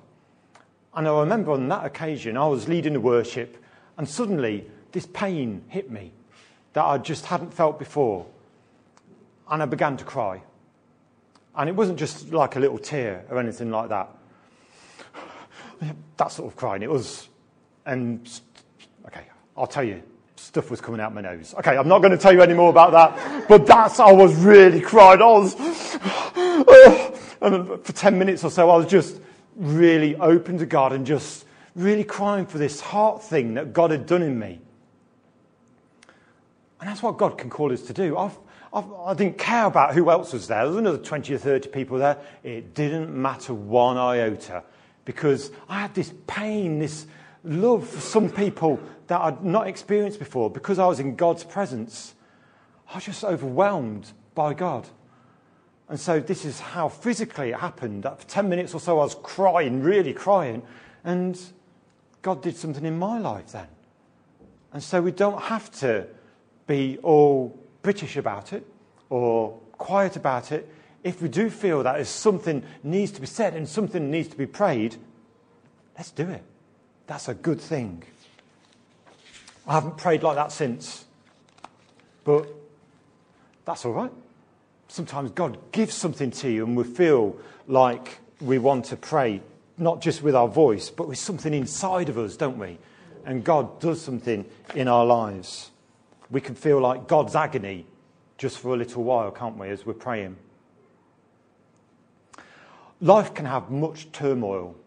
And 0.94 1.06
I 1.06 1.20
remember 1.20 1.52
on 1.52 1.68
that 1.68 1.86
occasion, 1.86 2.38
I 2.38 2.48
was 2.48 2.70
leading 2.70 2.94
the 2.94 3.02
worship, 3.02 3.58
and 3.98 4.08
suddenly 4.08 4.66
this 4.94 5.08
pain 5.08 5.62
hit 5.68 5.92
me 5.92 6.14
that 6.72 6.86
I 6.86 7.00
just 7.00 7.26
hadn't 7.26 7.54
felt 7.54 7.80
before. 7.80 8.26
And 9.50 9.62
I 9.62 9.66
began 9.66 9.98
to 9.98 10.06
cry. 10.06 10.42
And 11.54 11.68
it 11.68 11.76
wasn't 11.76 12.00
just 12.00 12.32
like 12.32 12.56
a 12.56 12.62
little 12.62 12.78
tear 12.78 13.26
or 13.30 13.40
anything 13.40 13.72
like 13.72 13.90
that. 13.90 14.10
That 16.16 16.32
sort 16.32 16.50
of 16.50 16.56
crying. 16.56 16.82
It 16.82 16.90
was, 16.90 17.28
and 17.86 18.30
okay, 19.08 19.26
I'll 19.58 19.68
tell 19.68 19.84
you, 19.84 20.02
stuff 20.42 20.70
was 20.70 20.82
coming 20.82 21.00
out 21.00 21.14
my 21.14 21.22
nose. 21.22 21.54
Okay, 21.60 21.78
I'm 21.78 21.88
not 21.88 22.00
going 22.00 22.12
to 22.12 22.18
tell 22.18 22.34
you 22.34 22.42
any 22.42 22.54
more 22.54 22.70
about 22.70 22.92
that, 22.92 23.48
but 23.48 23.66
that's, 23.66 24.00
I 24.00 24.12
was 24.12 24.36
really 24.36 24.82
crying. 24.82 25.22
I 25.22 25.26
was, 25.26 25.56
and 27.42 27.84
for 27.84 27.94
10 27.94 28.18
minutes 28.18 28.44
or 28.44 28.52
so, 28.52 28.70
I 28.70 28.76
was 28.76 28.88
just 28.88 29.22
really 29.56 30.16
open 30.16 30.58
to 30.58 30.66
God 30.66 30.94
and 30.94 31.06
just 31.06 31.46
really 31.76 32.04
crying 32.04 32.46
for 32.46 32.58
this 32.58 32.82
heart 32.82 33.24
thing 33.24 33.54
that 33.54 33.72
God 33.72 33.92
had 33.92 34.06
done 34.06 34.24
in 34.24 34.38
me. 34.38 34.60
And 36.80 36.90
that's 36.90 37.04
what 37.04 37.18
God 37.18 37.38
can 37.38 37.50
call 37.50 37.72
us 37.72 37.84
to 37.84 37.94
do. 37.94 38.18
I've, 38.18 38.38
I've, 38.74 38.92
I 38.92 39.14
did 39.14 39.28
not 39.28 39.38
care 39.38 39.66
about 39.66 39.94
who 39.94 40.10
else 40.10 40.34
was 40.34 40.48
there. 40.48 40.60
There 40.60 40.68
was 40.68 40.78
another 40.78 40.98
20 40.98 41.34
or 41.34 41.38
30 41.38 41.70
people 41.70 42.00
there. 42.00 42.18
It 42.44 42.74
didn't 42.74 43.14
matter 43.14 43.54
one 43.54 43.98
iota 43.98 44.64
because 45.06 45.52
I 45.70 45.82
had 45.82 45.94
this 45.94 46.12
pain, 46.26 46.80
this 46.80 47.06
love 47.44 47.88
for 47.88 48.00
some 48.00 48.30
people 48.30 48.80
that 49.08 49.20
I'd 49.20 49.44
not 49.44 49.68
experienced 49.68 50.20
before 50.20 50.50
because 50.50 50.80
I 50.80 50.88
was 50.88 51.00
in 51.00 51.16
God's 51.16 51.44
presence. 51.44 52.16
I 52.90 52.96
was 52.96 53.06
just 53.06 53.24
overwhelmed 53.24 54.12
by 54.36 54.54
God. 54.54 54.88
And 55.90 56.00
so 56.00 56.20
this 56.20 56.46
is 56.46 56.60
how 56.60 56.88
physically 56.88 57.50
it 57.50 57.60
happened. 57.60 58.04
For 58.04 58.26
10 58.28 58.48
minutes 58.48 58.74
or 58.74 58.80
so 58.80 59.00
I 59.00 59.04
was 59.04 59.16
crying, 59.24 59.82
really 59.82 60.14
crying. 60.14 60.64
And 61.04 61.40
God 62.22 62.42
did 62.42 62.56
something 62.56 62.86
in 62.86 62.98
my 62.98 63.20
life 63.20 63.52
then. 63.52 63.68
And 64.72 64.82
so 64.82 65.02
we 65.02 65.12
don't 65.12 65.42
have 65.42 65.70
to 65.80 66.08
be 66.66 66.98
all 67.04 67.60
British 67.82 68.16
about 68.16 68.54
it 68.54 68.66
or 69.10 69.60
quiet 69.74 70.16
about 70.16 70.52
it. 70.52 70.70
If 71.04 71.22
we 71.22 71.28
do 71.28 71.50
feel 71.50 71.84
that 71.84 72.06
something 72.08 72.64
needs 72.84 73.12
to 73.14 73.22
be 73.22 73.28
said 73.28 73.56
and 73.56 73.68
something 73.68 74.10
needs 74.10 74.30
to 74.30 74.38
be 74.38 74.46
prayed, 74.46 74.96
let's 75.98 76.12
do 76.12 76.30
it. 76.30 76.44
That's 77.12 77.28
a 77.28 77.34
good 77.34 77.60
thing. 77.60 78.04
I 79.68 79.74
haven't 79.74 79.98
prayed 79.98 80.24
like 80.24 80.38
that 80.38 80.50
since, 80.54 81.04
but 82.24 82.48
that's 83.66 83.84
all 83.84 83.92
right. 83.92 84.12
Sometimes 84.88 85.32
God 85.32 85.58
gives 85.74 85.94
something 85.94 86.32
to 86.32 86.50
you 86.50 86.66
and 86.66 86.78
we 86.78 86.86
feel 86.86 87.36
like 87.68 88.20
we 88.40 88.60
want 88.60 88.86
to 88.86 88.96
pray, 88.96 89.42
not 89.78 90.00
just 90.00 90.24
with 90.24 90.36
our 90.36 90.48
voice, 90.48 90.90
but 90.90 91.10
with 91.10 91.18
something 91.18 91.54
inside 91.54 92.08
of 92.08 92.18
us, 92.18 92.38
don't 92.38 92.58
we? 92.58 92.78
And 93.26 93.44
God 93.44 93.82
does 93.82 94.00
something 94.00 94.46
in 94.74 94.88
our 94.88 95.06
lives 95.06 95.72
we 96.30 96.40
can 96.40 96.56
feel 96.56 96.80
like 96.80 97.10
God's 97.10 97.36
agony 97.36 97.86
just 98.38 98.58
for 98.58 98.74
a 98.74 98.78
little 98.78 99.04
while, 99.04 99.32
can't 99.32 99.58
we, 99.58 99.68
as 99.68 99.86
we're 99.86 99.96
praying? 99.96 100.38
Life 103.02 103.34
can 103.34 103.48
have 103.48 103.70
much 103.70 104.14
turmoil. 104.14 104.78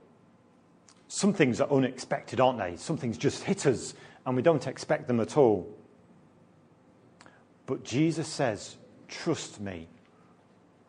Some 1.14 1.32
things 1.32 1.60
are 1.60 1.70
unexpected, 1.70 2.40
aren't 2.40 2.58
they? 2.58 2.74
Some 2.74 2.96
things 2.96 3.16
just 3.16 3.44
hit 3.44 3.66
us 3.66 3.94
and 4.26 4.34
we 4.34 4.42
don't 4.42 4.66
expect 4.66 5.06
them 5.06 5.20
at 5.20 5.36
all. 5.36 5.72
But 7.66 7.84
Jesus 7.84 8.26
says, 8.26 8.78
Trust 9.06 9.60
me. 9.60 9.86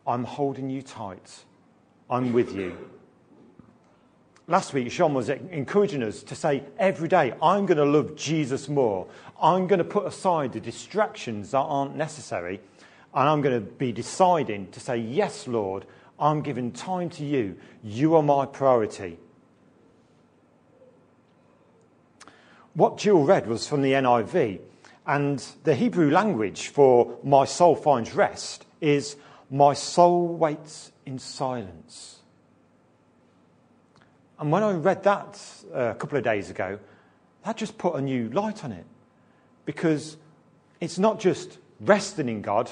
I'm 0.08 0.24
holding 0.24 0.68
you 0.68 0.82
tight. 0.82 1.44
I'm 2.10 2.34
with 2.34 2.56
you. 2.56 2.76
Last 4.48 4.74
week, 4.74 4.92
Sean 4.92 5.14
was 5.14 5.30
encouraging 5.30 6.02
us 6.02 6.24
to 6.24 6.34
say 6.34 6.64
every 6.80 7.08
day, 7.08 7.36
I'm 7.40 7.68
going 7.68 7.78
to 7.78 7.86
love 7.86 8.16
Jesus 8.16 8.68
more. 8.68 9.06
I'm 9.40 9.68
going 9.68 9.78
to 9.78 9.86
put 9.86 10.08
aside 10.08 10.54
the 10.54 10.60
distractions 10.60 11.52
that 11.52 11.60
aren't 11.60 11.96
necessary. 11.96 12.62
And 13.14 13.30
I'm 13.30 13.44
going 13.44 13.64
to 13.64 13.72
be 13.74 13.92
deciding 13.92 14.72
to 14.72 14.80
say, 14.80 14.98
Yes, 14.98 15.48
Lord, 15.48 15.86
I'm 16.18 16.42
giving 16.42 16.72
time 16.72 17.12
to 17.12 17.24
you. 17.24 17.58
You 17.84 18.16
are 18.16 18.24
my 18.24 18.48
priority. 18.48 19.20
What 22.76 22.98
Jill 22.98 23.24
read 23.24 23.48
was 23.48 23.68
from 23.68 23.82
the 23.82 23.94
NIV. 23.94 24.60
And 25.08 25.40
the 25.64 25.76
Hebrew 25.76 26.12
language 26.12 26.68
for 26.68 27.18
my 27.24 27.46
soul 27.46 27.76
finds 27.76 28.14
rest 28.14 28.66
is 28.82 29.16
my 29.50 29.74
soul 29.74 30.28
waits 30.28 30.92
in 31.06 31.18
silence. 31.20 32.20
And 34.38 34.52
when 34.52 34.62
I 34.62 34.74
read 34.74 35.04
that 35.04 35.40
uh, 35.74 35.92
a 35.92 35.96
couple 35.96 36.18
of 36.18 36.24
days 36.26 36.50
ago, 36.50 36.80
that 37.46 37.56
just 37.56 37.78
put 37.78 37.96
a 37.96 38.02
new 38.02 38.30
light 38.30 38.66
on 38.66 38.74
it. 38.74 38.86
Because 39.64 40.18
it's 40.82 41.00
not 41.00 41.20
just 41.20 41.60
resting 41.80 42.28
in 42.28 42.42
God, 42.42 42.70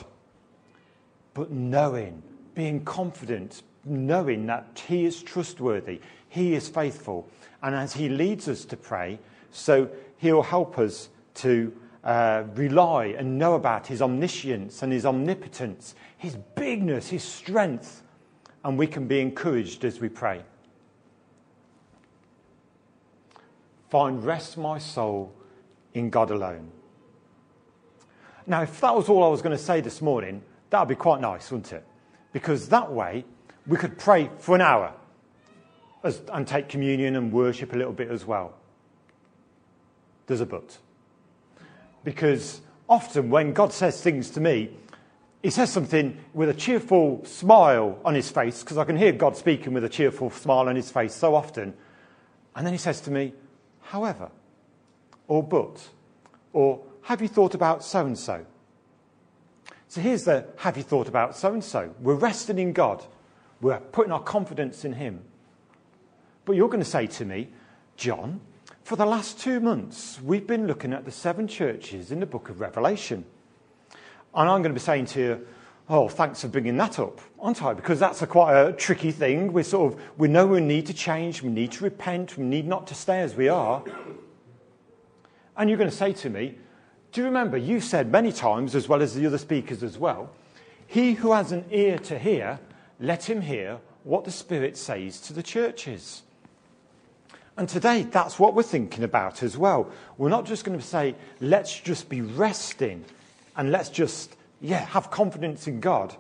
but 1.33 1.49
knowing, 1.49 2.21
being 2.55 2.83
confident, 2.83 3.63
knowing 3.85 4.47
that 4.47 4.83
He 4.87 5.05
is 5.05 5.23
trustworthy, 5.23 6.01
He 6.27 6.55
is 6.55 6.67
faithful. 6.67 7.29
And 7.61 7.73
as 7.73 7.93
He 7.93 8.09
leads 8.09 8.49
us 8.49 8.65
to 8.65 8.75
pray, 8.75 9.19
so 9.53 9.89
He'll 10.17 10.41
help 10.41 10.77
us 10.79 11.09
to 11.35 11.73
uh, 12.03 12.43
rely 12.55 13.07
and 13.17 13.37
know 13.37 13.55
about 13.55 13.87
His 13.87 14.01
omniscience 14.01 14.83
and 14.83 14.91
His 14.91 15.05
omnipotence, 15.05 15.95
His 16.17 16.35
bigness, 16.55 17.09
His 17.09 17.23
strength. 17.23 18.01
And 18.65 18.77
we 18.77 18.87
can 18.87 19.07
be 19.07 19.19
encouraged 19.19 19.83
as 19.83 19.99
we 19.99 20.09
pray. 20.09 20.41
Find 23.89 24.23
rest 24.23 24.57
my 24.57 24.79
soul 24.79 25.33
in 25.93 26.09
God 26.09 26.31
alone. 26.31 26.71
Now, 28.47 28.61
if 28.63 28.81
that 28.81 28.95
was 28.95 29.07
all 29.09 29.23
I 29.23 29.27
was 29.27 29.41
going 29.41 29.55
to 29.55 29.63
say 29.63 29.81
this 29.81 30.01
morning, 30.01 30.41
that 30.69 30.79
would 30.79 30.89
be 30.89 30.95
quite 30.95 31.21
nice, 31.21 31.51
wouldn't 31.51 31.71
it? 31.71 31.85
Because 32.31 32.69
that 32.69 32.91
way 32.91 33.25
we 33.67 33.77
could 33.77 33.97
pray 33.97 34.29
for 34.39 34.55
an 34.55 34.61
hour 34.61 34.93
as, 36.03 36.21
and 36.33 36.47
take 36.47 36.67
communion 36.67 37.15
and 37.15 37.31
worship 37.31 37.73
a 37.73 37.77
little 37.77 37.93
bit 37.93 38.09
as 38.09 38.25
well. 38.25 38.55
There's 40.27 40.41
a 40.41 40.45
but. 40.45 40.77
Because 42.03 42.61
often 42.89 43.29
when 43.29 43.53
God 43.53 43.73
says 43.73 44.01
things 44.01 44.29
to 44.31 44.41
me, 44.41 44.71
he 45.41 45.49
says 45.49 45.71
something 45.71 46.17
with 46.33 46.49
a 46.49 46.53
cheerful 46.53 47.23
smile 47.25 47.99
on 48.05 48.15
his 48.15 48.29
face, 48.29 48.63
because 48.63 48.77
I 48.77 48.85
can 48.85 48.95
hear 48.95 49.11
God 49.11 49.35
speaking 49.35 49.73
with 49.73 49.83
a 49.83 49.89
cheerful 49.89 50.29
smile 50.29 50.69
on 50.69 50.75
his 50.75 50.89
face 50.89 51.13
so 51.13 51.35
often. 51.35 51.73
And 52.55 52.65
then 52.65 52.73
he 52.73 52.79
says 52.79 53.01
to 53.01 53.11
me, 53.11 53.33
however, 53.81 54.29
or 55.27 55.43
but, 55.43 55.89
or 56.53 56.79
have 57.03 57.21
you 57.21 57.27
thought 57.27 57.55
about 57.55 57.83
so 57.83 58.05
and 58.05 58.17
so? 58.17 58.45
So 59.89 60.01
here's 60.01 60.23
the 60.23 60.45
have 60.57 60.77
you 60.77 60.83
thought 60.83 61.07
about 61.07 61.35
so 61.35 61.53
and 61.53 61.63
so? 61.63 61.93
We're 61.99 62.15
resting 62.15 62.57
in 62.57 62.71
God, 62.71 63.03
we're 63.61 63.79
putting 63.79 64.13
our 64.13 64.23
confidence 64.23 64.85
in 64.85 64.93
Him. 64.93 65.21
But 66.45 66.53
you're 66.53 66.69
going 66.69 66.79
to 66.79 66.89
say 66.89 67.07
to 67.07 67.25
me, 67.25 67.49
John, 67.97 68.41
for 68.83 68.97
the 68.97 69.05
last 69.05 69.39
two 69.39 69.59
months, 69.59 70.19
we've 70.21 70.45
been 70.45 70.67
looking 70.67 70.91
at 70.91 71.05
the 71.05 71.11
seven 71.11 71.47
churches 71.47 72.11
in 72.11 72.19
the 72.19 72.25
book 72.25 72.49
of 72.49 72.59
Revelation. 72.59 73.23
And 74.35 74.49
I'm 74.49 74.61
going 74.61 74.73
to 74.73 74.79
be 74.79 74.79
saying 74.79 75.05
to 75.07 75.19
you, 75.19 75.47
oh, 75.87 76.09
thanks 76.09 76.41
for 76.41 76.49
bringing 76.49 76.75
that 76.77 76.99
up, 76.99 77.21
aren't 77.39 77.63
I? 77.63 77.73
Because 77.73 77.99
that's 77.99 78.21
a 78.21 78.27
quite 78.27 78.59
a 78.59 78.73
tricky 78.73 79.11
thing. 79.11 79.53
We 79.53 79.63
sort 79.63 79.93
of, 79.93 80.01
we 80.17 80.27
know 80.27 80.45
we 80.45 80.59
need 80.59 80.85
to 80.87 80.93
change, 80.93 81.41
we 81.41 81.49
need 81.49 81.71
to 81.73 81.83
repent, 81.83 82.37
we 82.37 82.43
need 82.43 82.67
not 82.67 82.87
to 82.87 82.95
stay 82.95 83.21
as 83.21 83.35
we 83.35 83.47
are. 83.47 83.83
And 85.55 85.69
you're 85.69 85.77
going 85.77 85.89
to 85.89 85.95
say 85.95 86.11
to 86.13 86.29
me, 86.29 86.57
do 87.13 87.21
you 87.21 87.25
remember, 87.25 87.57
you 87.57 87.79
said 87.79 88.11
many 88.11 88.31
times, 88.31 88.75
as 88.75 88.89
well 88.89 89.01
as 89.01 89.13
the 89.13 89.25
other 89.27 89.37
speakers 89.37 89.83
as 89.83 89.97
well, 89.97 90.31
he 90.87 91.13
who 91.13 91.31
has 91.31 91.51
an 91.51 91.63
ear 91.71 91.99
to 91.99 92.19
hear, 92.19 92.59
let 92.99 93.29
him 93.29 93.41
hear 93.41 93.79
what 94.03 94.25
the 94.25 94.31
Spirit 94.31 94.75
says 94.75 95.21
to 95.21 95.33
the 95.33 95.43
churches. 95.43 96.23
And 97.55 97.69
today, 97.69 98.03
that's 98.03 98.39
what 98.39 98.55
we're 98.55 98.63
thinking 98.63 99.03
about 99.03 99.43
as 99.43 99.57
well. 99.57 99.91
We're 100.17 100.29
not 100.29 100.45
just 100.45 100.65
going 100.65 100.79
to 100.79 100.85
say, 100.85 101.15
let's 101.39 101.79
just 101.79 102.09
be 102.09 102.21
resting 102.21 103.05
and 103.55 103.71
let's 103.71 103.89
just, 103.89 104.35
yeah, 104.59 104.85
have 104.85 105.11
confidence 105.11 105.67
in 105.67 105.79
God. 105.79 106.15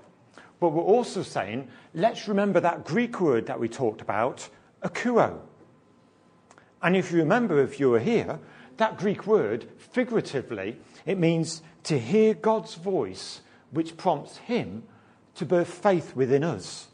But 0.59 0.69
we're 0.69 0.83
also 0.83 1.23
saying, 1.23 1.69
let's 1.95 2.27
remember 2.27 2.59
that 2.59 2.85
Greek 2.85 3.19
word 3.19 3.47
that 3.47 3.59
we 3.59 3.67
talked 3.67 4.01
about, 4.01 4.47
akouo. 4.83 5.39
And 6.83 6.95
if 6.95 7.11
you 7.11 7.17
remember, 7.17 7.59
if 7.61 7.79
you 7.79 7.89
were 7.89 7.99
here, 7.99 8.39
that 8.77 8.97
Greek 8.97 9.25
word, 9.25 9.67
figuratively, 9.77 10.77
it 11.05 11.17
means 11.17 11.63
to 11.83 11.97
hear 11.97 12.33
God's 12.33 12.75
voice, 12.75 13.41
which 13.71 13.97
prompts 13.97 14.37
Him 14.37 14.83
to 15.35 15.45
birth 15.45 15.73
faith 15.73 16.15
within 16.15 16.43
us. 16.43 16.87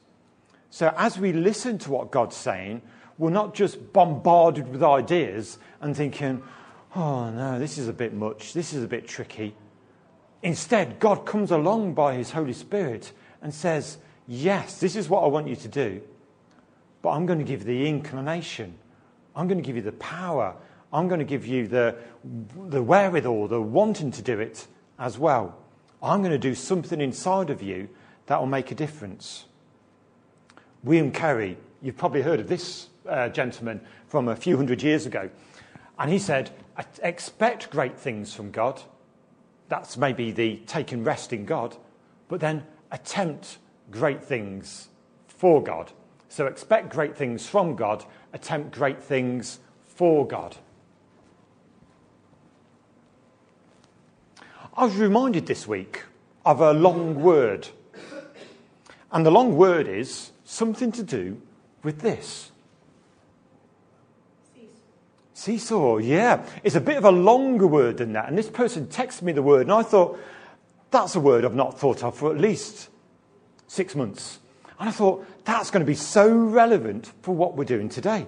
So 0.69 0.93
as 0.97 1.19
we 1.19 1.33
listen 1.33 1.77
to 1.79 1.91
what 1.91 2.11
God's 2.11 2.35
saying, 2.35 2.81
we're 3.19 3.29
not 3.29 3.53
just 3.53 3.93
bombarded 3.93 4.69
with 4.69 4.81
ideas 4.81 5.59
and 5.81 5.95
thinking, 5.95 6.41
oh 6.95 7.29
no, 7.29 7.59
this 7.59 7.77
is 7.77 7.87
a 7.87 7.93
bit 7.93 8.13
much, 8.13 8.53
this 8.53 8.73
is 8.73 8.83
a 8.83 8.87
bit 8.87 9.07
tricky. 9.07 9.53
Instead, 10.41 10.99
God 10.99 11.25
comes 11.25 11.51
along 11.51 11.93
by 11.93 12.15
His 12.15 12.31
Holy 12.31 12.53
Spirit 12.53 13.11
and 13.41 13.53
says, 13.53 13.97
yes, 14.25 14.79
this 14.79 14.95
is 14.95 15.09
what 15.09 15.23
I 15.23 15.27
want 15.27 15.49
you 15.49 15.57
to 15.57 15.67
do, 15.67 16.01
but 17.01 17.09
I'm 17.09 17.25
going 17.25 17.39
to 17.39 17.45
give 17.45 17.59
you 17.59 17.65
the 17.65 17.87
inclination, 17.87 18.73
I'm 19.35 19.47
going 19.47 19.61
to 19.61 19.65
give 19.65 19.75
you 19.75 19.81
the 19.81 19.91
power, 19.91 20.55
I'm 20.91 21.09
going 21.09 21.19
to 21.19 21.25
give 21.25 21.45
you 21.45 21.67
the, 21.67 21.97
the 22.67 22.81
wherewithal, 22.81 23.49
the 23.49 23.61
wanting 23.61 24.11
to 24.11 24.21
do 24.21 24.39
it 24.39 24.65
as 24.97 25.19
well. 25.19 25.55
I'm 26.01 26.21
going 26.21 26.31
to 26.31 26.39
do 26.39 26.55
something 26.55 27.01
inside 27.01 27.49
of 27.49 27.61
you 27.61 27.89
that 28.27 28.39
will 28.39 28.47
make 28.47 28.71
a 28.71 28.75
difference. 28.75 29.45
William 30.83 31.11
Carey, 31.11 31.57
you've 31.81 31.97
probably 31.97 32.21
heard 32.21 32.39
of 32.39 32.47
this 32.47 32.87
uh, 33.09 33.29
gentleman 33.29 33.81
from 34.07 34.27
a 34.27 34.35
few 34.35 34.57
hundred 34.57 34.83
years 34.83 35.05
ago. 35.05 35.29
And 35.97 36.11
he 36.11 36.19
said, 36.19 36.51
expect 37.03 37.69
great 37.69 37.97
things 37.97 38.33
from 38.33 38.51
God. 38.51 38.81
That's 39.67 39.97
maybe 39.97 40.31
the 40.31 40.57
taking 40.65 41.03
rest 41.03 41.33
in 41.33 41.45
God. 41.45 41.75
But 42.27 42.39
then 42.39 42.65
attempt 42.91 43.57
great 43.91 44.23
things 44.23 44.89
for 45.27 45.61
God. 45.61 45.91
So 46.29 46.45
expect 46.45 46.89
great 46.89 47.17
things 47.17 47.47
from 47.47 47.75
God, 47.75 48.05
attempt 48.33 48.71
great 48.71 49.01
things 49.01 49.59
for 49.83 50.25
God. 50.25 50.55
I 54.77 54.85
was 54.85 54.95
reminded 54.95 55.47
this 55.47 55.67
week 55.67 56.03
of 56.45 56.61
a 56.61 56.71
long 56.71 57.21
word. 57.21 57.67
And 59.11 59.25
the 59.25 59.31
long 59.31 59.57
word 59.57 59.87
is 59.87 60.31
something 60.45 60.91
to 60.93 61.03
do 61.03 61.41
with 61.83 61.99
this 61.99 62.51
Seesaw, 65.39 65.99
yeah. 65.99 66.45
It's 66.65 66.75
a 66.75 66.81
bit 66.81 66.97
of 66.97 67.05
a 67.05 67.11
longer 67.11 67.65
word 67.65 67.99
than 67.99 68.11
that. 68.11 68.27
And 68.27 68.37
this 68.37 68.49
person 68.49 68.87
texted 68.87 69.21
me 69.21 69.31
the 69.31 69.41
word, 69.41 69.61
and 69.61 69.71
I 69.71 69.83
thought, 69.83 70.19
that's 70.91 71.15
a 71.15 71.19
word 71.21 71.45
I've 71.45 71.55
not 71.55 71.79
thought 71.79 72.03
of 72.03 72.17
for 72.17 72.29
at 72.31 72.41
least 72.41 72.89
six 73.65 73.95
months. 73.95 74.39
And 74.77 74.89
I 74.89 74.91
thought, 74.91 75.25
that's 75.45 75.71
going 75.71 75.79
to 75.79 75.87
be 75.87 75.95
so 75.95 76.29
relevant 76.29 77.13
for 77.21 77.33
what 77.33 77.55
we're 77.55 77.63
doing 77.63 77.87
today. 77.87 78.27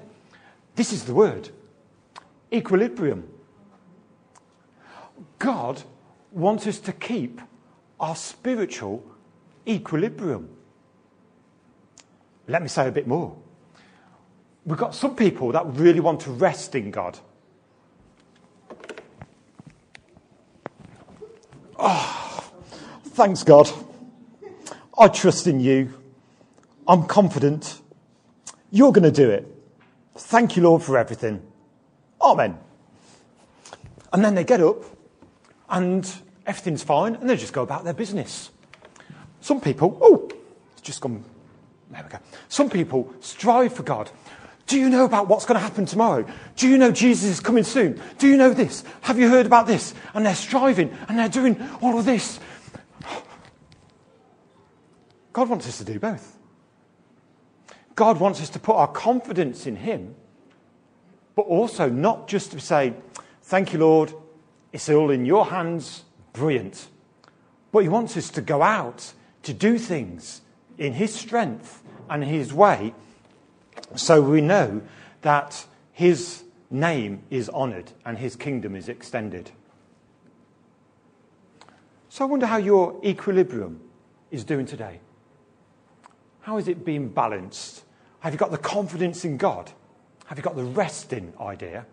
This 0.76 0.94
is 0.94 1.04
the 1.04 1.14
word 1.14 1.50
equilibrium. 2.54 3.28
God 5.38 5.84
wants 6.32 6.66
us 6.66 6.80
to 6.80 6.94
keep 6.94 7.42
our 8.00 8.16
spiritual 8.16 9.04
equilibrium. 9.68 10.48
Let 12.48 12.62
me 12.62 12.70
say 12.70 12.88
a 12.88 12.92
bit 12.92 13.06
more 13.06 13.36
we've 14.66 14.78
got 14.78 14.96
some 14.96 15.16
people 15.16 15.52
that 15.52 15.66
really 15.68 16.00
want 16.00 16.22
to 16.22 16.32
rest 16.32 16.76
in 16.76 16.92
God. 16.92 17.18
Oh, 21.78 22.52
thanks, 23.06 23.44
God. 23.44 23.70
I 24.98 25.08
trust 25.08 25.48
in 25.48 25.60
you. 25.60 25.94
I'm 26.88 27.06
confident. 27.06 27.82
You're 28.72 28.92
going 28.92 29.04
to 29.04 29.12
do 29.12 29.30
it. 29.30 29.48
Thank 30.16 30.56
you, 30.56 30.64
Lord, 30.64 30.84
for 30.84 30.98
everything. 30.98 31.42
Amen. 32.22 32.58
And 34.14 34.24
then 34.24 34.36
they 34.36 34.44
get 34.44 34.62
up 34.62 34.84
and 35.70 36.10
everything's 36.46 36.84
fine 36.84 37.16
and 37.16 37.30
they 37.30 37.36
just 37.36 37.54
go 37.54 37.64
about 37.64 37.84
their 37.84 37.94
business. 37.94 38.52
Some 39.40 39.60
people, 39.60 39.98
oh, 40.02 40.30
it's 40.74 40.82
just 40.82 41.02
gone. 41.02 41.24
There 41.90 42.04
we 42.04 42.10
go. 42.10 42.20
Some 42.48 42.70
people 42.70 43.14
strive 43.22 43.74
for 43.74 43.84
God. 43.84 44.12
Do 44.72 44.80
you 44.80 44.90
know 44.90 45.04
about 45.04 45.28
what's 45.28 45.44
going 45.46 45.60
to 45.60 45.62
happen 45.62 45.86
tomorrow? 45.86 46.26
Do 46.56 46.70
you 46.70 46.78
know 46.78 46.94
Jesus 46.94 47.30
is 47.30 47.40
coming 47.42 47.66
soon? 47.66 48.02
Do 48.20 48.30
you 48.30 48.38
know 48.38 48.54
this? 48.54 48.86
Have 49.02 49.20
you 49.20 49.28
heard 49.28 49.46
about 49.46 49.68
this? 49.68 49.94
And 50.14 50.26
they're 50.26 50.34
striving 50.34 50.98
and 51.10 51.20
they're 51.20 51.28
doing 51.28 51.62
all 51.82 52.00
of 52.00 52.06
this. 52.06 52.40
God 55.34 55.50
wants 55.50 55.68
us 55.68 55.78
to 55.80 55.84
do 55.84 56.00
both. 56.00 56.38
God 57.96 58.22
wants 58.22 58.40
us 58.40 58.50
to 58.52 58.60
put 58.60 58.78
our 58.78 58.88
confidence 58.88 59.68
in 59.68 59.76
Him, 59.76 60.16
but 61.36 61.42
also 61.42 61.90
not 61.90 62.30
just 62.30 62.54
to 62.54 62.62
say, 62.62 62.94
Thank 63.42 63.74
you, 63.74 63.80
Lord, 63.80 64.14
it's 64.72 64.88
all 64.88 65.12
in 65.12 65.26
your 65.26 65.48
hands, 65.48 66.06
brilliant. 66.32 66.88
But 67.74 67.80
He 67.80 67.90
wants 67.90 68.16
us 68.16 68.30
to 68.30 68.42
go 68.42 68.62
out 68.62 69.12
to 69.44 69.54
do 69.54 69.78
things 69.78 70.40
in 70.78 70.94
His 70.94 71.14
strength 71.14 71.84
and 72.10 72.24
His 72.24 72.54
way 72.54 72.94
so 73.96 74.22
we 74.22 74.42
know 74.42 74.82
that 75.22 75.66
his 75.92 76.44
name 76.70 77.24
is 77.30 77.50
honoured 77.50 77.92
and 78.06 78.18
his 78.18 78.36
kingdom 78.36 78.76
is 78.76 78.90
extended. 78.90 79.52
So 82.10 82.26
I 82.26 82.28
wonder 82.28 82.46
how 82.46 82.58
your 82.58 83.00
equilibrium 83.06 83.80
is 84.32 84.44
doing 84.44 84.66
today. 84.66 85.00
How 86.42 86.58
is 86.58 86.68
it 86.68 86.84
being 86.84 87.10
balanced? 87.10 87.84
Have 88.20 88.34
you 88.34 88.40
got 88.40 88.52
the 88.52 88.58
confidence 88.58 89.26
in 89.26 89.38
God? 89.38 89.72
Have 90.26 90.38
you 90.38 90.44
got 90.44 90.56
the 90.56 90.64
resting 90.64 91.34
idea? 91.40 91.86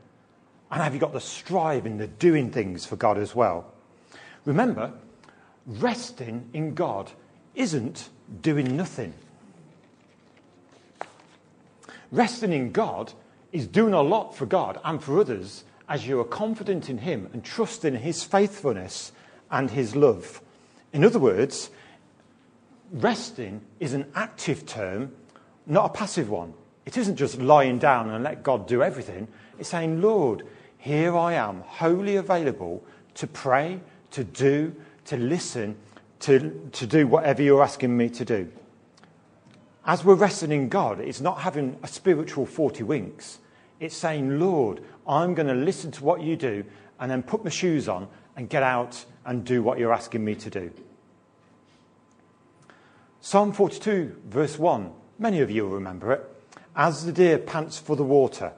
And 0.71 0.83
have 0.83 0.95
you 0.95 1.01
got 1.01 1.13
the 1.13 1.21
striving, 1.21 1.99
the 1.99 2.07
doing 2.07 2.51
things 2.51 2.85
for 2.85 2.97
God 2.97 3.19
as 3.19 3.35
well? 3.35 3.73
Remember, 4.45 4.93
resting 5.67 6.49
in 6.53 6.75
God 6.75 7.11
isn't 7.55 8.09
doing 8.43 8.77
nothing. 8.77 9.15
Resting 12.11 12.53
in 12.53 12.73
God 12.73 13.13
is 13.53 13.67
doing 13.67 13.93
a 13.93 14.03
lot 14.03 14.35
for 14.35 14.47
God 14.47 14.81
and 14.85 15.03
for 15.03 15.21
others 15.21 15.65
as 15.89 16.07
you 16.07 16.21
are 16.21 16.25
confident 16.25 16.89
in 16.89 16.99
Him 16.99 17.29
and 17.33 17.45
trust 17.45 17.85
in 17.85 17.95
His 17.95 18.25
faithfulness 18.25 19.13
and 19.51 19.71
His 19.71 19.95
love. 19.95 20.41
In 20.93 21.05
other 21.05 21.19
words, 21.19 21.71
resting 22.93 23.61
is 23.79 23.93
an 23.93 24.07
active 24.15 24.65
term, 24.65 25.13
not 25.67 25.87
a 25.87 25.93
passive 25.93 26.31
one. 26.31 26.55
It 26.87 26.97
isn't 26.97 27.17
just 27.17 27.39
lying 27.39 27.79
down 27.79 28.09
and 28.11 28.25
let 28.25 28.43
God 28.43 28.67
do 28.67 28.83
everything. 28.83 29.29
It's 29.59 29.69
saying, 29.69 30.01
Lord, 30.01 30.47
here 30.79 31.17
I 31.17 31.35
am, 31.35 31.61
wholly 31.61 32.17
available 32.17 32.83
to 33.15 33.27
pray, 33.27 33.81
to 34.13 34.25
do, 34.25 34.75
to 35.07 35.19
listen, 35.19 35.77
to, 36.21 36.71
to 36.73 36.87
do 36.87 37.07
whatever 37.07 37.43
you're 37.43 37.63
asking 37.63 37.95
me 37.95 38.09
to 38.11 38.25
do 38.25 38.51
as 39.89 40.05
we're 40.05 40.15
resting 40.15 40.53
in 40.53 40.69
God, 40.69 41.01
it's 41.01 41.23
not 41.23 41.41
having 41.41 41.79
a 41.83 41.89
spiritual 41.89 42.45
40 42.45 42.83
winks. 42.83 43.39
It's 43.81 43.97
saying, 43.97 44.39
Lord, 44.39 44.83
I'm 45.07 45.35
going 45.35 45.49
to 45.49 45.55
listen 45.55 45.91
to 45.93 46.05
what 46.05 46.21
you 46.21 46.37
do 46.37 46.63
and 47.01 47.11
then 47.11 47.23
put 47.23 47.43
my 47.43 47.49
shoes 47.49 47.89
on 47.89 48.07
and 48.37 48.51
get 48.51 48.63
out 48.63 49.03
and 49.25 49.47
do 49.47 49.63
what 49.63 49.79
you're 49.79 49.95
asking 49.95 50.25
me 50.25 50.35
to 50.35 50.51
do. 50.51 50.71
Psalm 53.23 53.51
42, 53.51 54.21
verse 54.27 54.59
1, 54.59 54.93
many 55.19 55.41
of 55.41 55.51
you 55.51 55.63
will 55.63 55.71
remember 55.71 56.13
it. 56.13 56.23
As 56.77 57.07
the 57.07 57.13
deer 57.13 57.39
pants 57.39 57.79
for 57.79 57.97
the 57.97 58.05
water. 58.05 58.53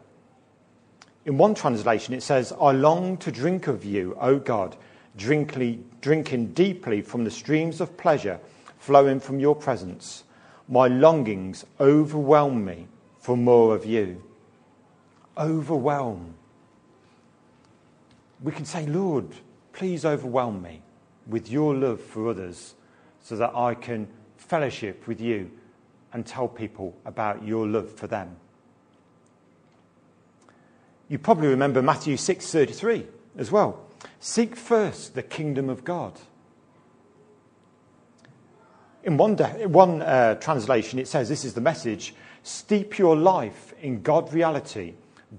In 1.27 1.39
one 1.39 1.55
translation, 1.55 2.13
it 2.13 2.25
says, 2.25 2.53
I 2.61 2.73
long 2.73 3.17
to 3.19 3.31
drink 3.31 3.69
of 3.69 3.85
you, 3.85 4.17
O 4.21 4.41
God, 4.41 4.77
drinking 5.17 6.53
deeply 6.55 7.03
from 7.03 7.23
the 7.23 7.31
streams 7.31 7.81
of 7.81 7.97
pleasure 7.97 8.41
flowing 8.79 9.21
from 9.21 9.39
your 9.39 9.55
presence. 9.55 10.25
My 10.71 10.87
longings 10.87 11.67
overwhelm 11.81 12.65
me 12.65 12.87
for 13.19 13.37
more 13.37 13.75
of 13.75 13.85
you. 13.85 14.23
Overwhelm. 15.37 16.35
We 18.41 18.53
can 18.53 18.65
say, 18.65 18.87
Lord, 18.87 19.27
please 19.73 20.05
overwhelm 20.05 20.63
me 20.63 20.83
with 21.27 21.51
your 21.51 21.75
love 21.75 22.01
for 22.01 22.31
others 22.31 22.75
so 23.21 23.35
that 23.37 23.53
I 23.53 23.75
can 23.75 24.07
fellowship 24.37 25.09
with 25.09 25.21
you 25.21 25.51
and 26.13 26.25
tell 26.25 26.47
people 26.47 26.97
about 27.05 27.45
your 27.45 27.67
love 27.67 27.91
for 27.91 28.07
them. 28.07 28.37
You 31.09 31.19
probably 31.19 31.49
remember 31.49 31.83
Matthew 31.83 32.17
6:33 32.17 33.09
as 33.37 33.51
well. 33.51 33.81
Seek 34.21 34.55
first 34.55 35.17
the 35.17 35.23
kingdom 35.25 35.69
of 35.69 35.83
God. 35.83 36.21
In 39.03 39.17
one, 39.17 39.37
de- 39.37 39.67
one 39.67 40.03
uh, 40.03 40.35
translation, 40.35 40.99
it 40.99 41.09
says 41.09 41.29
this 41.29 41.45
is 41.45 41.55
the 41.55 41.61
message 41.61 42.15
steep 42.43 42.99
your 42.99 43.17
life 43.17 43.75
in 43.83 44.03
God 44.03 44.33
reality, 44.33 44.95